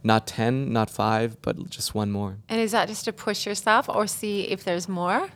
not 0.03 0.27
ten, 0.27 0.73
not 0.73 0.89
five, 0.89 1.37
but 1.41 1.69
just 1.69 1.95
one 1.95 2.11
more. 2.11 2.37
And 2.49 2.59
is 2.59 2.71
that 2.71 2.87
just 2.87 3.05
to 3.05 3.13
push 3.13 3.45
yourself 3.45 3.87
or 3.89 4.07
see 4.07 4.41
if 4.53 4.63
there's 4.63 4.87
more? 4.89 5.29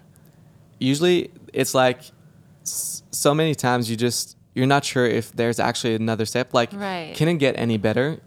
Usually, 0.79 1.31
it's 1.53 1.73
like 1.73 1.99
so 2.63 3.33
many 3.33 3.55
times 3.55 3.89
you 3.89 3.95
just 3.95 4.37
you're 4.55 4.67
not 4.67 4.83
sure 4.83 5.05
if 5.05 5.31
there's 5.33 5.59
actually 5.59 5.95
another 5.95 6.25
step. 6.25 6.53
Like, 6.53 6.71
Right. 6.73 7.13
can 7.15 7.27
it 7.29 7.35
get 7.35 7.55
any 7.57 7.77
better? 7.77 8.19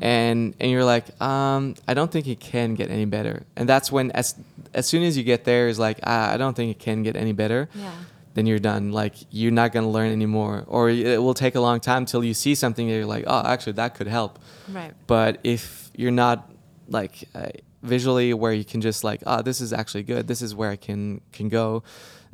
And 0.00 0.54
and 0.60 0.70
you're 0.70 0.84
like, 0.84 1.06
um, 1.20 1.74
I 1.86 1.92
don't 1.94 2.10
think 2.10 2.26
it 2.26 2.40
can 2.40 2.74
get 2.74 2.90
any 2.90 3.04
better. 3.04 3.44
And 3.56 3.68
that's 3.68 3.92
when 3.92 4.10
as 4.12 4.34
as 4.72 4.86
soon 4.86 5.02
as 5.02 5.16
you 5.16 5.24
get 5.24 5.44
there, 5.44 5.68
is 5.68 5.78
like, 5.78 5.98
ah, 6.04 6.32
I 6.32 6.36
don't 6.38 6.54
think 6.56 6.70
it 6.70 6.78
can 6.78 7.02
get 7.02 7.16
any 7.16 7.32
better. 7.32 7.68
Yeah. 7.74 7.92
Then 8.34 8.46
you're 8.46 8.58
done. 8.58 8.92
Like 8.92 9.14
you're 9.30 9.52
not 9.52 9.72
gonna 9.72 9.90
learn 9.90 10.12
anymore, 10.12 10.64
or 10.66 10.90
it 10.90 11.22
will 11.22 11.34
take 11.34 11.54
a 11.54 11.60
long 11.60 11.80
time 11.80 12.04
till 12.04 12.22
you 12.24 12.34
see 12.34 12.54
something 12.54 12.86
that 12.88 12.94
you're 12.94 13.06
like, 13.06 13.24
oh, 13.26 13.42
actually 13.46 13.72
that 13.74 13.94
could 13.94 14.08
help. 14.08 14.38
Right. 14.68 14.92
But 15.06 15.38
if 15.44 15.90
you're 15.96 16.10
not 16.10 16.50
like 16.88 17.28
uh, 17.34 17.48
visually 17.82 18.34
where 18.34 18.52
you 18.52 18.64
can 18.64 18.80
just 18.80 19.04
like, 19.04 19.22
oh, 19.26 19.42
this 19.42 19.60
is 19.60 19.72
actually 19.72 20.02
good. 20.02 20.26
This 20.26 20.42
is 20.42 20.54
where 20.54 20.70
I 20.70 20.76
can 20.76 21.20
can 21.32 21.48
go. 21.48 21.82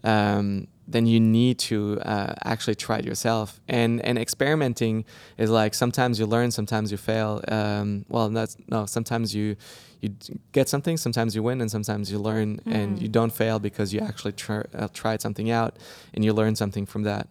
Um, 0.02 0.68
then 0.88 1.06
you 1.06 1.20
need 1.20 1.58
to 1.58 2.00
uh, 2.00 2.34
actually 2.42 2.74
try 2.74 2.98
it 2.98 3.04
yourself. 3.04 3.60
And 3.68 4.00
and 4.00 4.18
experimenting 4.18 5.04
is 5.38 5.50
like 5.50 5.74
sometimes 5.74 6.18
you 6.18 6.26
learn, 6.26 6.50
sometimes 6.50 6.90
you 6.90 6.98
fail. 6.98 7.42
Um, 7.48 8.04
well, 8.08 8.28
that's 8.30 8.56
no. 8.68 8.86
Sometimes 8.86 9.34
you 9.34 9.56
you 10.00 10.14
get 10.52 10.68
something, 10.68 10.96
sometimes 10.96 11.34
you 11.34 11.42
win, 11.42 11.60
and 11.60 11.70
sometimes 11.70 12.10
you 12.10 12.18
learn, 12.18 12.60
and 12.66 13.00
you 13.00 13.08
don't 13.08 13.32
fail 13.32 13.58
because 13.58 13.92
you 13.92 14.00
actually 14.00 14.32
tr- 14.32 14.62
uh, 14.74 14.88
tried 14.92 15.20
something 15.20 15.50
out, 15.50 15.76
and 16.14 16.24
you 16.24 16.32
learn 16.32 16.56
something 16.56 16.86
from 16.86 17.02
that. 17.02 17.28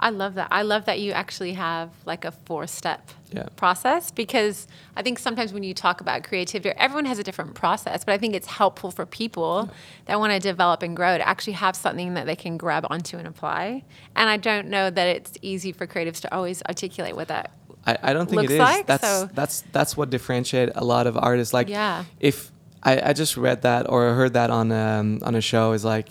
I 0.00 0.10
love 0.10 0.34
that. 0.34 0.48
I 0.50 0.62
love 0.62 0.86
that 0.86 0.98
you 1.00 1.12
actually 1.12 1.52
have 1.52 1.90
like 2.04 2.24
a 2.24 2.32
four 2.32 2.66
step 2.66 3.10
Yeah. 3.32 3.46
process 3.56 4.10
because 4.10 4.66
I 4.96 5.02
think 5.02 5.18
sometimes 5.18 5.52
when 5.52 5.62
you 5.62 5.72
talk 5.72 6.00
about 6.00 6.24
creativity, 6.24 6.76
everyone 6.76 7.04
has 7.04 7.18
a 7.18 7.22
different 7.22 7.54
process, 7.54 8.04
but 8.04 8.12
I 8.12 8.18
think 8.18 8.34
it's 8.34 8.48
helpful 8.48 8.90
for 8.90 9.06
people 9.06 9.70
that 10.06 10.18
want 10.18 10.32
to 10.32 10.40
develop 10.40 10.82
and 10.82 10.96
grow 10.96 11.16
to 11.16 11.26
actually 11.26 11.54
have 11.54 11.76
something 11.76 12.14
that 12.14 12.26
they 12.26 12.36
can 12.36 12.56
grab 12.56 12.84
onto 12.90 13.16
and 13.18 13.26
apply. 13.26 13.84
And 14.16 14.28
I 14.28 14.36
don't 14.36 14.68
know 14.68 14.90
that 14.90 15.06
it's 15.16 15.32
easy 15.42 15.70
for 15.72 15.86
creatives 15.86 16.20
to 16.22 16.34
always 16.34 16.60
articulate 16.64 17.14
what 17.16 17.28
that 17.28 17.52
I, 17.86 17.96
I 18.02 18.12
don't 18.12 18.28
think 18.30 18.44
it 18.44 18.50
is. 18.52 18.58
like, 18.58 18.86
that's 18.86 19.06
so- 19.06 19.28
that's 19.34 19.62
that's 19.72 19.96
what 19.96 20.10
differentiate 20.10 20.70
a 20.74 20.84
lot 20.84 21.06
of 21.06 21.16
artists. 21.16 21.52
Like 21.54 21.68
Yeah. 21.68 22.04
if 22.20 22.50
I, 22.82 23.10
I 23.10 23.12
just 23.12 23.36
read 23.36 23.62
that 23.62 23.88
or 23.90 24.14
heard 24.14 24.32
that 24.34 24.50
on 24.50 24.70
um, 24.72 25.18
on 25.22 25.34
a 25.34 25.40
show 25.40 25.72
is 25.72 25.84
like 25.84 26.08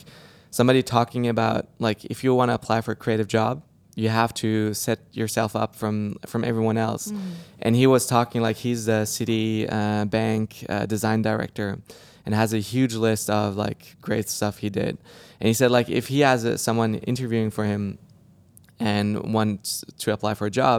somebody 0.51 0.83
talking 0.83 1.27
about 1.27 1.67
like 1.79 2.05
if 2.05 2.23
you 2.23 2.33
want 2.35 2.49
to 2.49 2.55
apply 2.55 2.81
for 2.81 2.91
a 2.91 2.95
creative 2.95 3.27
job 3.27 3.61
you 3.95 4.09
have 4.09 4.33
to 4.33 4.73
set 4.73 4.99
yourself 5.11 5.55
up 5.55 5.75
from 5.75 6.15
from 6.25 6.43
everyone 6.43 6.77
else 6.77 7.11
Mm. 7.11 7.19
and 7.61 7.75
he 7.75 7.85
was 7.85 8.07
talking 8.07 8.41
like 8.41 8.57
he's 8.57 8.85
the 8.85 9.05
city 9.05 9.67
uh, 9.69 10.05
bank 10.05 10.65
uh, 10.69 10.85
design 10.87 11.21
director 11.21 11.77
and 12.25 12.33
has 12.35 12.53
a 12.53 12.59
huge 12.59 12.95
list 12.95 13.29
of 13.29 13.55
like 13.55 13.95
great 14.01 14.27
stuff 14.29 14.57
he 14.59 14.69
did 14.69 14.97
and 15.39 15.47
he 15.47 15.53
said 15.53 15.69
like 15.69 15.89
if 15.89 16.07
he 16.07 16.21
has 16.21 16.43
uh, 16.45 16.57
someone 16.57 16.95
interviewing 17.05 17.51
for 17.51 17.65
him 17.65 17.97
and 18.89 19.33
wants 19.33 19.83
to 20.01 20.11
apply 20.15 20.33
for 20.39 20.45
a 20.47 20.51
job 20.61 20.77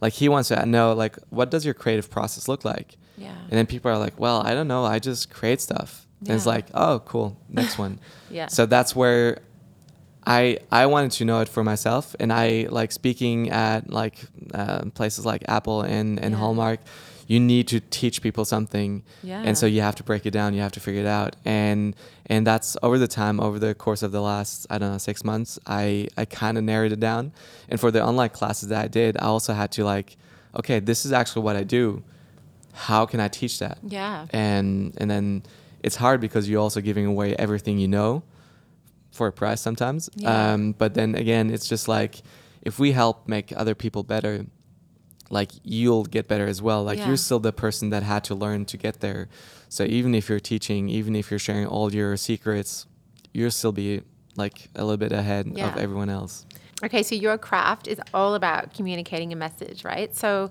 like 0.00 0.12
he 0.20 0.26
wants 0.34 0.48
to 0.48 0.56
know 0.66 0.86
like 1.04 1.14
what 1.30 1.48
does 1.50 1.64
your 1.64 1.74
creative 1.82 2.08
process 2.16 2.48
look 2.48 2.62
like 2.64 2.88
Yeah. 3.16 3.36
and 3.48 3.52
then 3.58 3.66
people 3.66 3.90
are 3.92 3.98
like 4.06 4.16
well 4.24 4.38
i 4.48 4.52
don't 4.56 4.68
know 4.74 4.82
i 4.94 4.98
just 5.10 5.22
create 5.38 5.60
stuff 5.68 5.90
Yeah. 6.20 6.30
and 6.32 6.36
it's 6.36 6.46
like 6.54 6.66
oh 6.74 6.96
cool 7.10 7.28
next 7.48 7.78
one 7.84 7.98
Yeah. 8.38 8.48
so 8.56 8.66
that's 8.66 8.92
where 9.00 9.38
I 10.26 10.58
I 10.72 10.86
wanted 10.86 11.10
to 11.18 11.24
know 11.28 11.40
it 11.44 11.50
for 11.50 11.62
myself, 11.62 12.16
and 12.18 12.32
I 12.32 12.66
like 12.70 12.92
speaking 12.92 13.50
at 13.50 13.90
like 13.90 14.16
uh, 14.54 14.80
places 14.94 15.26
like 15.26 15.42
Apple 15.48 15.82
and 15.82 16.18
and 16.24 16.32
Yeah. 16.32 16.38
Hallmark. 16.40 16.80
You 17.26 17.40
need 17.40 17.68
to 17.68 17.80
teach 17.80 18.20
people 18.22 18.44
something, 18.44 19.02
Yeah. 19.22 19.42
and 19.44 19.56
so 19.56 19.66
you 19.66 19.80
have 19.80 19.94
to 19.96 20.02
break 20.02 20.26
it 20.26 20.30
down. 20.32 20.52
You 20.54 20.60
have 20.60 20.72
to 20.72 20.80
figure 20.80 21.00
it 21.00 21.06
out, 21.06 21.36
and 21.44 21.94
and 22.26 22.46
that's 22.46 22.76
over 22.82 22.98
the 22.98 23.08
time, 23.08 23.40
over 23.40 23.58
the 23.58 23.74
course 23.74 24.02
of 24.02 24.12
the 24.12 24.20
last 24.20 24.66
I 24.70 24.78
don't 24.78 24.92
know 24.92 24.98
six 24.98 25.24
months. 25.24 25.58
I 25.66 26.08
I 26.16 26.24
kind 26.26 26.58
of 26.58 26.64
narrowed 26.64 26.92
it 26.92 27.00
down, 27.00 27.32
and 27.68 27.80
for 27.80 27.90
the 27.90 28.04
online 28.04 28.30
classes 28.30 28.68
that 28.68 28.84
I 28.84 28.88
did, 28.88 29.16
I 29.18 29.24
also 29.26 29.52
had 29.54 29.70
to 29.72 29.84
like, 29.84 30.16
okay, 30.56 30.80
this 30.80 31.04
is 31.06 31.12
actually 31.12 31.42
what 31.42 31.56
I 31.56 31.64
do. 31.64 32.02
How 32.72 33.06
can 33.06 33.20
I 33.20 33.28
teach 33.28 33.58
that? 33.60 33.78
Yeah. 33.86 34.26
and 34.30 34.92
and 34.98 35.10
then 35.10 35.42
it's 35.82 35.96
hard 35.96 36.20
because 36.20 36.48
you're 36.48 36.60
also 36.62 36.80
giving 36.80 37.06
away 37.06 37.34
everything 37.36 37.78
you 37.78 37.88
know 37.88 38.22
for 39.12 39.26
a 39.28 39.32
price 39.32 39.60
sometimes. 39.60 40.10
Yeah. 40.16 40.52
Um, 40.54 40.72
but 40.72 40.94
then 40.94 41.14
again, 41.14 41.50
it's 41.50 41.68
just 41.68 41.88
like 41.88 42.22
if 42.62 42.78
we 42.78 42.92
help 42.92 43.28
make 43.28 43.52
other 43.56 43.74
people 43.74 44.02
better, 44.02 44.46
like 45.30 45.52
you'll 45.62 46.04
get 46.04 46.28
better 46.28 46.46
as 46.46 46.60
well. 46.62 46.84
Like 46.84 46.98
Yeah. 46.98 47.08
you're 47.08 47.16
still 47.16 47.40
the 47.40 47.52
person 47.52 47.90
that 47.90 48.02
had 48.02 48.24
to 48.24 48.34
learn 48.34 48.64
to 48.66 48.76
get 48.76 49.00
there. 49.00 49.28
So 49.68 49.84
even 49.84 50.14
if 50.14 50.28
you're 50.28 50.40
teaching, 50.40 50.88
even 50.88 51.16
if 51.16 51.30
you're 51.30 51.38
sharing 51.40 51.66
all 51.66 51.92
your 51.92 52.16
secrets, 52.16 52.86
you'll 53.32 53.50
still 53.50 53.72
be 53.72 54.02
like 54.36 54.68
a 54.74 54.82
little 54.84 54.96
bit 54.96 55.12
ahead 55.12 55.50
Yeah. 55.54 55.68
of 55.72 55.76
everyone 55.78 56.08
else. 56.10 56.44
Okay, 56.84 57.02
so 57.02 57.14
your 57.14 57.38
craft 57.38 57.88
is 57.88 57.98
all 58.12 58.34
about 58.34 58.74
communicating 58.74 59.32
a 59.32 59.36
message, 59.36 59.84
right? 59.84 60.14
So 60.14 60.50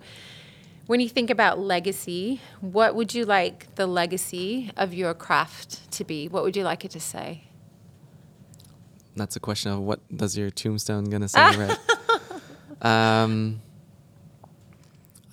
when 0.87 0.99
you 0.99 1.07
think 1.07 1.29
about 1.29 1.59
legacy, 1.59 2.41
what 2.59 2.95
would 2.95 3.13
you 3.13 3.23
like 3.25 3.73
the 3.75 3.85
legacy 3.87 4.71
of 4.75 4.93
your 4.93 5.13
craft 5.13 5.89
to 5.91 6.03
be? 6.03 6.27
What 6.27 6.43
would 6.43 6.57
you 6.57 6.63
like 6.63 6.83
it 6.83 6.91
to 6.91 6.99
say? 6.99 7.43
That's 9.15 9.35
a 9.35 9.39
question 9.39 9.71
of 9.71 9.79
what 9.81 9.99
does 10.15 10.35
your 10.37 10.49
tombstone 10.49 11.05
gonna 11.05 11.29
say, 11.29 11.55
right? 11.55 11.77
Um, 12.81 13.61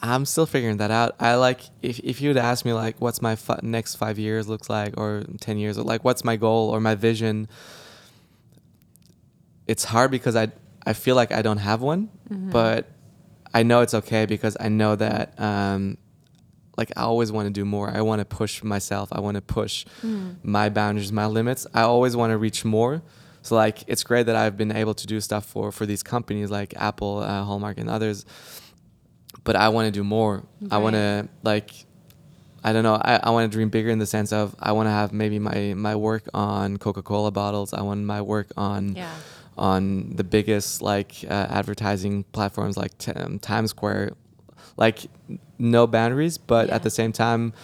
I'm 0.02 0.24
still 0.24 0.46
figuring 0.46 0.78
that 0.78 0.90
out. 0.90 1.14
I 1.20 1.34
like 1.34 1.60
if 1.82 1.98
if 2.00 2.20
you 2.22 2.30
would 2.30 2.38
ask 2.38 2.64
me 2.64 2.72
like 2.72 3.00
what's 3.00 3.20
my 3.20 3.36
fi- 3.36 3.60
next 3.62 3.96
five 3.96 4.18
years 4.18 4.48
looks 4.48 4.70
like 4.70 4.96
or 4.96 5.24
ten 5.40 5.58
years 5.58 5.76
or 5.78 5.82
like 5.82 6.04
what's 6.04 6.24
my 6.24 6.36
goal 6.36 6.70
or 6.70 6.80
my 6.80 6.94
vision. 6.94 7.48
It's 9.66 9.84
hard 9.84 10.10
because 10.10 10.36
I 10.36 10.48
I 10.86 10.94
feel 10.94 11.14
like 11.16 11.32
I 11.32 11.42
don't 11.42 11.58
have 11.58 11.82
one, 11.82 12.08
but 12.50 12.88
I 13.52 13.62
know 13.62 13.80
it's 13.82 13.94
okay 13.94 14.26
because 14.26 14.56
I 14.58 14.68
know 14.68 14.96
that 14.96 15.38
um, 15.38 15.98
like 16.78 16.90
I 16.96 17.02
always 17.02 17.30
want 17.30 17.46
to 17.46 17.52
do 17.52 17.64
more. 17.64 17.90
I 17.90 18.00
want 18.00 18.20
to 18.20 18.24
push 18.24 18.62
myself. 18.62 19.10
I 19.12 19.20
want 19.20 19.34
to 19.34 19.42
push 19.42 19.84
my 20.42 20.70
boundaries, 20.70 21.12
my 21.12 21.26
limits. 21.26 21.66
I 21.74 21.82
always 21.82 22.16
want 22.16 22.30
to 22.30 22.38
reach 22.38 22.64
more. 22.64 23.02
So 23.42 23.54
like 23.54 23.84
it's 23.86 24.02
great 24.02 24.26
that 24.26 24.36
I've 24.36 24.56
been 24.56 24.72
able 24.72 24.94
to 24.94 25.06
do 25.06 25.20
stuff 25.20 25.44
for 25.44 25.70
for 25.72 25.84
these 25.86 26.02
companies 26.02 26.50
like 26.50 26.74
Apple, 26.76 27.18
uh, 27.18 27.44
Hallmark, 27.44 27.78
and 27.78 27.90
others. 27.90 28.24
But 29.44 29.56
I 29.56 29.68
want 29.70 29.86
to 29.86 29.90
do 29.92 30.04
more. 30.04 30.44
I 30.70 30.78
want 30.78 30.94
to 30.94 31.28
like 31.42 31.70
I 32.62 32.72
don't 32.74 32.82
know. 32.82 32.94
I, 32.96 33.20
I 33.22 33.30
want 33.30 33.50
to 33.50 33.56
dream 33.56 33.70
bigger 33.70 33.88
in 33.88 33.98
the 33.98 34.06
sense 34.06 34.32
of 34.34 34.54
I 34.58 34.72
want 34.72 34.86
to 34.86 34.90
have 34.90 35.12
maybe 35.12 35.38
my 35.38 35.72
my 35.74 35.96
work 35.96 36.24
on 36.34 36.76
Coca 36.76 37.02
Cola 37.02 37.30
bottles. 37.30 37.72
I 37.72 37.80
want 37.82 38.04
my 38.04 38.20
work 38.20 38.48
on 38.56 38.96
Yeah. 38.96 39.14
on 39.56 40.14
the 40.16 40.24
biggest 40.24 40.82
like 40.82 41.24
uh, 41.28 41.32
advertising 41.60 42.24
platforms 42.32 42.76
like 42.76 42.96
t- 42.98 43.12
um, 43.12 43.38
Times 43.38 43.70
Square, 43.70 44.12
like 44.76 45.06
no 45.58 45.86
boundaries, 45.86 46.36
but 46.38 46.68
Yeah. 46.68 46.74
at 46.76 46.82
the 46.82 46.90
same 46.90 47.12
time, 47.12 47.54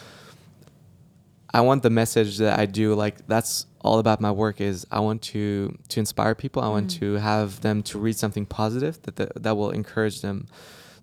I 1.52 1.60
want 1.60 1.82
the 1.82 1.90
message 1.90 2.38
that 2.38 2.58
I 2.58 2.66
do 2.66 2.94
like 2.94 3.26
that's 3.26 3.66
all 3.82 3.98
about 3.98 4.20
my 4.20 4.30
work 4.32 4.60
is 4.60 4.86
I 4.90 5.00
want 5.00 5.22
to 5.34 5.76
to 5.88 6.00
inspire 6.00 6.34
people. 6.34 6.62
I 6.62 6.68
want 6.68 6.90
to 7.00 7.14
have 7.14 7.60
them 7.60 7.82
to 7.84 7.98
read 7.98 8.16
something 8.16 8.46
positive 8.46 9.00
that 9.02 9.16
that, 9.16 9.42
that 9.42 9.56
will 9.56 9.70
encourage 9.70 10.22
them. 10.22 10.48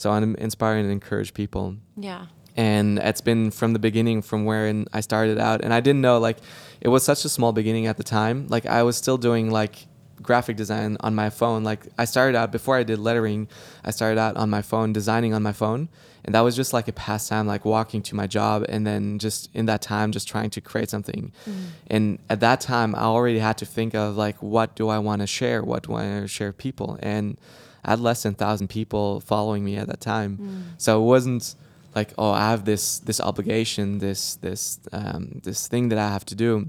So 0.03 0.09
I 0.09 0.19
want 0.19 0.35
to 0.35 0.43
inspire 0.43 0.75
and 0.75 0.91
encourage 0.91 1.33
people. 1.33 1.77
Yeah. 1.95 2.25
and 2.57 2.99
it's 2.99 3.21
been 3.21 3.51
from 3.51 3.71
the 3.71 3.79
beginning 3.79 4.21
from 4.21 4.43
where 4.43 4.83
I 4.91 4.99
started 4.99 5.39
out. 5.39 5.63
And 5.63 5.73
I 5.73 5.79
didn't 5.79 6.01
know 6.01 6.19
like 6.19 6.37
it 6.81 6.89
was 6.89 7.03
such 7.03 7.23
a 7.23 7.29
small 7.29 7.53
beginning 7.53 7.87
at 7.87 7.95
the 7.95 8.03
time. 8.03 8.47
Like 8.49 8.65
I 8.65 8.83
was 8.83 8.97
still 8.97 9.17
doing 9.17 9.49
like 9.49 9.87
graphic 10.21 10.57
design 10.57 10.97
on 10.99 11.15
my 11.15 11.29
phone. 11.29 11.63
Like 11.63 11.87
I 11.97 12.03
started 12.03 12.37
out 12.37 12.51
before 12.51 12.75
I 12.75 12.83
did 12.83 12.99
lettering 12.99 13.47
I 13.85 13.91
started 13.91 14.19
out 14.19 14.35
on 14.35 14.49
my 14.49 14.61
phone 14.61 14.91
designing 14.91 15.33
on 15.33 15.41
my 15.41 15.53
phone. 15.53 15.87
And 16.25 16.35
that 16.35 16.41
was 16.41 16.55
just 16.55 16.73
like 16.73 16.89
a 16.89 16.93
pastime 16.93 17.47
like 17.47 17.63
walking 17.63 18.01
to 18.03 18.15
my 18.15 18.27
job 18.27 18.65
and 18.67 18.85
then 18.85 19.19
just 19.19 19.49
in 19.53 19.67
that 19.67 19.81
time 19.81 20.11
just 20.11 20.27
trying 20.27 20.49
to 20.49 20.59
create 20.61 20.89
something. 20.89 21.31
Mm. 21.49 21.65
And 21.87 22.19
at 22.29 22.41
that 22.41 22.59
time 22.59 22.93
I 22.93 23.03
already 23.03 23.39
had 23.39 23.57
to 23.59 23.65
think 23.65 23.95
of 23.95 24.17
like 24.17 24.43
what 24.43 24.75
do 24.75 24.89
I 24.89 24.99
want 24.99 25.21
to 25.21 25.27
share? 25.27 25.63
What 25.63 25.83
do 25.83 25.93
I 25.93 26.03
want 26.03 26.23
to 26.23 26.27
share 26.27 26.51
people? 26.51 26.99
And 27.01 27.37
I 27.85 27.91
had 27.91 27.99
less 27.99 28.23
than 28.23 28.33
1000 28.33 28.67
people 28.69 29.19
following 29.21 29.63
me 29.63 29.75
at 29.77 29.87
that 29.87 30.01
time. 30.01 30.37
So 30.77 31.01
it 31.01 31.05
wasn't 31.05 31.55
like 31.95 32.11
oh 32.17 32.31
i 32.31 32.49
have 32.49 32.65
this 32.65 32.97
this 32.99 33.21
obligation 33.21 33.99
this 33.99 34.35
this 34.37 34.79
um, 34.91 35.41
this 35.43 35.67
thing 35.67 35.89
that 35.89 35.99
i 35.99 36.09
have 36.09 36.25
to 36.25 36.35
do. 36.35 36.67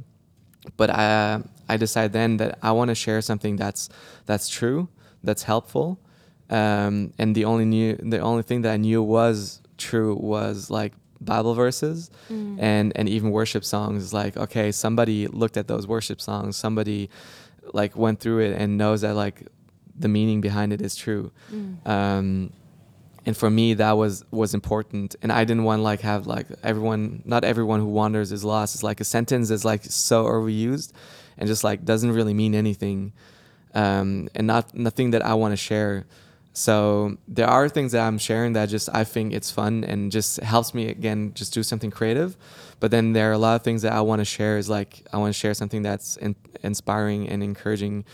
But 0.77 0.90
i 0.90 1.40
i 1.68 1.77
decided 1.77 2.12
then 2.12 2.37
that 2.38 2.59
i 2.62 2.70
want 2.72 2.88
to 2.90 2.94
share 2.94 3.20
something 3.22 3.57
that's 3.57 3.88
that's 4.27 4.48
true 4.48 4.88
that's 5.22 5.42
helpful 5.44 5.98
um, 6.50 7.12
and 7.18 7.35
the 7.35 7.44
only 7.46 7.64
new 7.64 7.96
the 7.96 8.18
only 8.18 8.42
thing 8.42 8.62
that 8.62 8.72
i 8.72 8.77
knew 8.77 9.03
was 9.03 9.61
true 9.79 10.14
was 10.14 10.70
like 10.70 10.92
bible 11.20 11.55
verses 11.55 12.11
and 12.59 12.92
and 12.96 13.09
even 13.09 13.31
worship 13.31 13.64
songs. 13.64 14.12
Like 14.12 14.37
okay 14.37 14.72
somebody 14.72 15.27
looked 15.27 15.57
at 15.57 15.68
those 15.68 15.87
worship 15.87 16.20
songs. 16.20 16.57
Somebody 16.57 17.09
like 17.72 17.96
went 17.96 18.20
through 18.20 18.40
it 18.40 18.53
and 18.61 18.77
knows 18.77 19.00
that 19.00 19.14
like 19.14 19.38
the 19.98 20.09
meaning 20.09 20.40
behind 20.40 20.72
it 20.72 20.80
is 20.83 20.96
true. 20.96 21.30
Um, 21.87 22.52
and 23.26 23.37
for 23.37 23.50
me 23.50 23.74
that 23.74 23.92
was 23.92 24.24
was 24.30 24.54
important. 24.54 25.16
And 25.22 25.33
i 25.33 25.44
didn't 25.44 25.64
want 25.64 25.78
to 25.78 25.83
like 25.83 26.00
have 26.00 26.26
like 26.26 26.46
everyone 26.62 27.22
not 27.24 27.44
everyone 27.44 27.80
who 27.80 27.87
wanders 27.87 28.33
is 28.33 28.44
lost. 28.44 28.74
It's 28.74 28.83
like 28.83 29.00
a 29.00 29.04
sentence 29.04 29.48
that's 29.48 29.64
like 29.64 29.85
so 29.85 30.24
overused 30.26 30.92
and 31.38 31.46
just 31.48 31.64
like 31.64 31.85
doesn't 31.85 32.12
really 32.12 32.35
mean 32.35 32.54
anything 32.54 33.12
um, 33.74 34.28
and 34.35 34.46
not 34.46 34.74
nothing 34.74 35.11
that 35.11 35.24
i 35.24 35.35
want 35.35 35.52
to 35.52 35.57
share. 35.57 36.07
So 36.57 37.16
there 37.26 37.48
are 37.48 37.68
things 37.68 37.92
that 37.92 38.07
i'm 38.07 38.18
sharing 38.18 38.52
that 38.52 38.68
just 38.68 38.88
i 38.94 39.02
think 39.02 39.33
it's 39.33 39.50
fun 39.50 39.83
and 39.83 40.12
just 40.12 40.40
helps 40.40 40.72
me 40.72 40.88
again 40.88 41.33
just 41.35 41.52
do 41.52 41.62
something 41.62 41.90
creative. 41.90 42.37
But 42.80 42.90
then 42.90 43.12
there 43.14 43.30
are 43.30 43.33
a 43.33 43.38
lot 43.38 43.57
of 43.57 43.62
things 43.62 43.83
that 43.83 43.92
i 43.92 44.00
want 44.00 44.20
to 44.20 44.24
share 44.24 44.59
is 44.59 44.68
like 44.68 45.07
i 45.12 45.16
want 45.16 45.35
to 45.35 45.38
share 45.38 45.54
something 45.54 45.83
that's 45.83 46.16
in, 46.18 46.37
inspiring 46.62 47.28
and 47.28 47.42
encouraging 47.42 48.04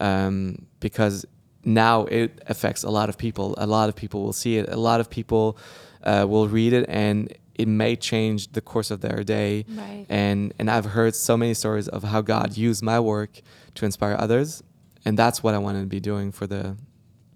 um, 0.00 0.66
because 0.80 1.26
now 1.64 2.04
it 2.06 2.42
affects 2.46 2.84
a 2.84 2.90
lot 2.90 3.08
of 3.08 3.18
people. 3.18 3.54
A 3.58 3.66
lot 3.66 3.88
of 3.88 3.96
people 3.96 4.22
will 4.22 4.32
see 4.32 4.56
it. 4.56 4.68
A 4.68 4.76
lot 4.76 5.00
of 5.00 5.10
people 5.10 5.58
uh, 6.04 6.26
will 6.28 6.48
read 6.48 6.72
it, 6.72 6.86
and 6.88 7.32
it 7.54 7.68
may 7.68 7.96
change 7.96 8.52
the 8.52 8.60
course 8.60 8.90
of 8.90 9.00
their 9.00 9.22
day. 9.24 9.64
Right. 9.68 10.06
And 10.08 10.54
and 10.58 10.70
I've 10.70 10.86
heard 10.86 11.14
so 11.14 11.36
many 11.36 11.54
stories 11.54 11.88
of 11.88 12.04
how 12.04 12.22
God 12.22 12.56
used 12.56 12.82
my 12.82 13.00
work 13.00 13.40
to 13.74 13.84
inspire 13.84 14.16
others, 14.18 14.62
and 15.04 15.18
that's 15.18 15.42
what 15.42 15.54
I 15.54 15.58
want 15.58 15.78
to 15.80 15.86
be 15.86 16.00
doing 16.00 16.32
for 16.32 16.46
the 16.46 16.76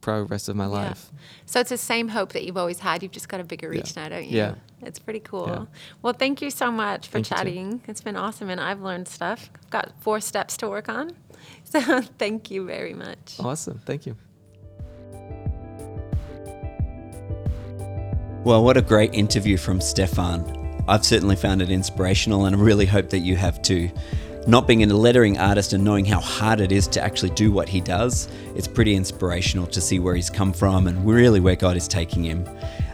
probably 0.03 0.27
rest 0.27 0.51
of 0.51 0.57
my 0.57 0.65
Yeah. 0.65 0.71
life. 0.71 1.11
So 1.47 1.61
it's 1.61 1.71
the 1.71 1.79
same 1.79 2.09
hope 2.09 2.33
that 2.35 2.45
you've 2.45 2.59
always 2.59 2.81
had. 2.81 3.03
You've 3.03 3.12
just 3.12 3.29
got 3.31 3.41
a 3.41 3.45
bigger 3.45 3.71
reach 3.71 3.97
Yeah. 3.97 4.03
now, 4.03 4.09
don't 4.11 4.27
you? 4.27 4.37
Yeah. 4.37 4.55
It's 4.83 4.99
pretty 4.99 5.21
cool. 5.21 5.47
Yeah. 5.49 5.65
Well, 6.03 6.12
thank 6.12 6.43
you 6.43 6.51
so 6.51 6.71
much 6.71 7.07
for 7.07 7.12
Thank 7.15 7.27
chatting. 7.27 7.81
It's 7.88 8.03
been 8.03 8.17
awesome, 8.17 8.51
and 8.51 8.61
I've 8.61 8.83
learned 8.83 9.09
stuff. 9.09 9.49
I've 9.65 9.71
got 9.71 9.93
four 10.01 10.21
steps 10.21 10.57
to 10.59 10.69
work 10.69 10.88
on. 10.91 11.12
So 11.65 12.03
thank 12.19 12.51
you 12.51 12.67
very 12.67 12.93
much. 12.93 13.37
Awesome. 13.41 13.81
Thank 13.87 14.05
you. 14.07 14.15
Well, 18.45 18.62
what 18.65 18.77
a 18.77 18.83
great 18.83 19.15
interview 19.15 19.57
from 19.57 19.81
Stefan. 19.81 20.85
I've 20.88 21.05
certainly 21.05 21.37
found 21.37 21.62
it 21.62 21.71
inspirational 21.71 22.45
and 22.45 22.55
I 22.57 22.59
really 22.59 22.87
hope 22.87 23.11
that 23.11 23.21
you 23.21 23.37
have 23.37 23.62
too. 23.62 23.91
Not 24.46 24.66
being 24.66 24.83
a 24.83 24.87
lettering 24.87 25.38
artist 25.38 25.72
and 25.72 25.85
knowing 25.85 26.05
how 26.05 26.18
hard 26.18 26.61
it 26.61 26.72
is 26.72 26.88
to 26.88 27.00
actually 27.00 27.31
do 27.31 27.52
what 27.52 27.68
he 27.68 27.81
does, 27.81 28.26
it's 28.57 28.66
pretty 28.66 28.96
inspirational 28.96 29.68
to 29.68 29.81
see 29.81 30.00
where 30.00 30.16
he's 30.16 30.31
come 30.31 30.52
from 30.52 30.88
and 30.88 31.07
really 31.07 31.38
where 31.38 31.55
God 31.55 31.76
is 31.76 31.87
taking 31.87 32.24
him. 32.24 32.44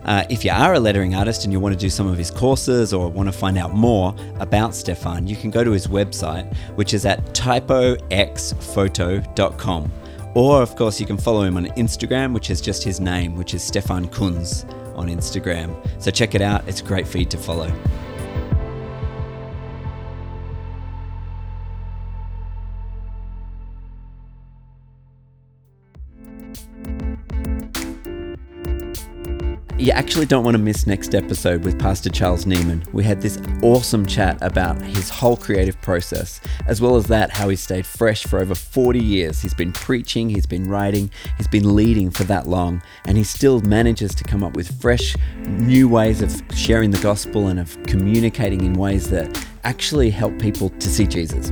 Uh, 0.04 0.24
if 0.28 0.44
you 0.44 0.50
are 0.50 0.74
a 0.74 0.80
lettering 0.80 1.14
artist 1.14 1.44
and 1.44 1.52
you 1.52 1.58
want 1.58 1.72
to 1.72 1.78
do 1.78 1.88
some 1.88 2.06
of 2.06 2.18
his 2.18 2.30
courses 2.30 2.92
or 2.92 3.10
want 3.10 3.28
to 3.28 3.32
find 3.32 3.56
out 3.56 3.74
more 3.74 4.14
about 4.40 4.74
Stefan, 4.74 5.26
you 5.26 5.36
can 5.36 5.50
go 5.50 5.64
to 5.64 5.70
his 5.70 5.86
website, 5.86 6.54
which 6.76 6.92
is 6.92 7.06
at 7.06 7.24
typoxphoto.com. 7.34 9.92
Or, 10.34 10.60
of 10.62 10.76
course, 10.76 11.00
you 11.00 11.06
can 11.06 11.16
follow 11.16 11.40
him 11.42 11.56
on 11.56 11.64
Instagram, 11.68 12.34
which 12.34 12.50
is 12.50 12.60
just 12.60 12.84
his 12.84 13.00
name, 13.00 13.36
which 13.36 13.54
is 13.54 13.62
Stefan 13.62 14.08
Kunz 14.08 14.70
on 14.96 15.08
Instagram. 15.08 15.74
So 16.00 16.10
check 16.10 16.34
it 16.34 16.42
out, 16.42 16.68
it's 16.68 16.82
a 16.82 16.84
great 16.84 17.08
feed 17.08 17.30
to 17.30 17.38
follow. 17.38 17.72
You 29.88 29.94
actually 29.94 30.26
don't 30.26 30.44
want 30.44 30.54
to 30.54 30.62
miss 30.62 30.86
next 30.86 31.14
episode 31.14 31.64
with 31.64 31.78
Pastor 31.78 32.10
Charles 32.10 32.44
Nieman. 32.44 32.86
We 32.92 33.04
had 33.04 33.22
this 33.22 33.40
awesome 33.62 34.04
chat 34.04 34.36
about 34.42 34.82
his 34.82 35.08
whole 35.08 35.34
creative 35.34 35.80
process, 35.80 36.42
as 36.66 36.82
well 36.82 36.96
as 36.96 37.06
that, 37.06 37.30
how 37.30 37.48
he 37.48 37.56
stayed 37.56 37.86
fresh 37.86 38.24
for 38.24 38.38
over 38.38 38.54
40 38.54 38.98
years. 38.98 39.40
He's 39.40 39.54
been 39.54 39.72
preaching, 39.72 40.28
he's 40.28 40.44
been 40.44 40.68
writing, 40.68 41.10
he's 41.38 41.48
been 41.48 41.74
leading 41.74 42.10
for 42.10 42.24
that 42.24 42.46
long, 42.46 42.82
and 43.06 43.16
he 43.16 43.24
still 43.24 43.62
manages 43.62 44.14
to 44.16 44.24
come 44.24 44.44
up 44.44 44.54
with 44.54 44.78
fresh, 44.78 45.16
new 45.46 45.88
ways 45.88 46.20
of 46.20 46.38
sharing 46.54 46.90
the 46.90 47.00
gospel 47.00 47.46
and 47.46 47.58
of 47.58 47.82
communicating 47.84 48.66
in 48.66 48.74
ways 48.74 49.08
that 49.08 49.42
actually 49.64 50.10
help 50.10 50.38
people 50.38 50.68
to 50.68 50.88
see 50.90 51.06
Jesus. 51.06 51.50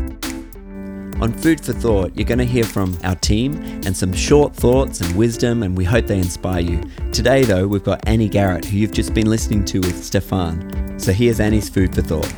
On 1.18 1.32
Food 1.32 1.64
for 1.64 1.72
Thought, 1.72 2.14
you're 2.14 2.26
going 2.26 2.40
to 2.40 2.44
hear 2.44 2.62
from 2.62 2.98
our 3.02 3.14
team 3.14 3.54
and 3.86 3.96
some 3.96 4.12
short 4.12 4.54
thoughts 4.54 5.00
and 5.00 5.16
wisdom, 5.16 5.62
and 5.62 5.74
we 5.74 5.82
hope 5.82 6.06
they 6.06 6.18
inspire 6.18 6.60
you. 6.60 6.82
Today, 7.10 7.42
though, 7.42 7.66
we've 7.66 7.82
got 7.82 8.06
Annie 8.06 8.28
Garrett, 8.28 8.66
who 8.66 8.76
you've 8.76 8.92
just 8.92 9.14
been 9.14 9.30
listening 9.30 9.64
to 9.64 9.80
with 9.80 10.04
Stefan. 10.04 10.98
So 10.98 11.12
here's 11.12 11.40
Annie's 11.40 11.70
Food 11.70 11.94
for 11.94 12.02
Thought. 12.02 12.30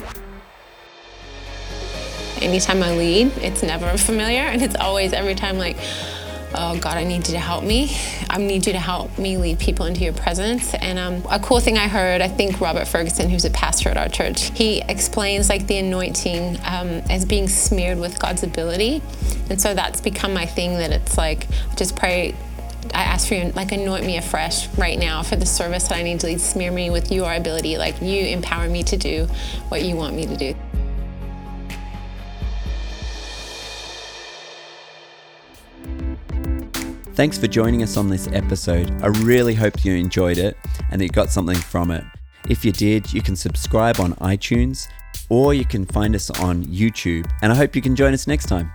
Anytime 2.40 2.80
I 2.84 2.96
lead, 2.96 3.32
it's 3.38 3.64
never 3.64 3.98
familiar, 3.98 4.42
and 4.42 4.62
it's 4.62 4.76
always 4.76 5.12
every 5.12 5.34
time 5.34 5.58
like, 5.58 5.76
oh 6.54 6.78
God, 6.78 6.96
I 6.96 7.04
need 7.04 7.26
you 7.26 7.34
to 7.34 7.38
help 7.38 7.64
me. 7.64 7.96
I 8.30 8.38
need 8.38 8.66
you 8.66 8.72
to 8.72 8.78
help 8.78 9.18
me 9.18 9.36
lead 9.36 9.58
people 9.58 9.86
into 9.86 10.02
your 10.02 10.12
presence. 10.12 10.74
And 10.74 10.98
um, 10.98 11.22
a 11.30 11.38
cool 11.38 11.60
thing 11.60 11.76
I 11.78 11.88
heard, 11.88 12.20
I 12.20 12.28
think 12.28 12.60
Robert 12.60 12.86
Fergusson, 12.86 13.28
who's 13.28 13.44
a 13.44 13.50
pastor 13.50 13.90
at 13.90 13.96
our 13.96 14.08
church, 14.08 14.50
he 14.56 14.82
explains 14.88 15.48
like 15.48 15.66
the 15.66 15.78
anointing 15.78 16.56
um, 16.64 17.02
as 17.10 17.24
being 17.24 17.48
smeared 17.48 17.98
with 17.98 18.18
God's 18.18 18.42
ability. 18.42 19.02
And 19.50 19.60
so 19.60 19.74
that's 19.74 20.00
become 20.00 20.32
my 20.32 20.46
thing 20.46 20.74
that 20.74 20.90
it's 20.90 21.16
like, 21.18 21.46
just 21.76 21.96
pray. 21.96 22.34
I 22.94 23.02
ask 23.02 23.28
for 23.28 23.34
you, 23.34 23.50
like, 23.52 23.72
anoint 23.72 24.06
me 24.06 24.16
afresh 24.16 24.68
right 24.78 24.98
now 24.98 25.22
for 25.22 25.36
the 25.36 25.44
service 25.44 25.88
that 25.88 25.98
I 25.98 26.02
need 26.02 26.20
to 26.20 26.26
lead. 26.26 26.40
Smear 26.40 26.70
me 26.70 26.88
with 26.88 27.12
your 27.12 27.30
ability. 27.34 27.76
Like, 27.76 28.00
you 28.00 28.26
empower 28.26 28.68
me 28.68 28.82
to 28.84 28.96
do 28.96 29.26
what 29.68 29.82
you 29.82 29.94
want 29.94 30.14
me 30.14 30.26
to 30.26 30.36
do. 30.36 30.54
Thanks 37.18 37.36
for 37.36 37.48
joining 37.48 37.82
us 37.82 37.96
on 37.96 38.08
this 38.08 38.28
episode. 38.28 38.92
I 39.02 39.08
really 39.08 39.52
hope 39.52 39.84
you 39.84 39.92
enjoyed 39.96 40.38
it 40.38 40.56
and 40.92 41.00
that 41.00 41.04
you 41.04 41.10
got 41.10 41.32
something 41.32 41.56
from 41.56 41.90
it. 41.90 42.04
If 42.48 42.64
you 42.64 42.70
did, 42.70 43.12
you 43.12 43.22
can 43.22 43.34
subscribe 43.34 43.98
on 43.98 44.12
iTunes 44.20 44.86
or 45.28 45.52
you 45.52 45.64
can 45.64 45.84
find 45.84 46.14
us 46.14 46.30
on 46.30 46.64
YouTube. 46.66 47.28
And 47.42 47.50
I 47.50 47.56
hope 47.56 47.74
you 47.74 47.82
can 47.82 47.96
join 47.96 48.14
us 48.14 48.28
next 48.28 48.46
time. 48.46 48.70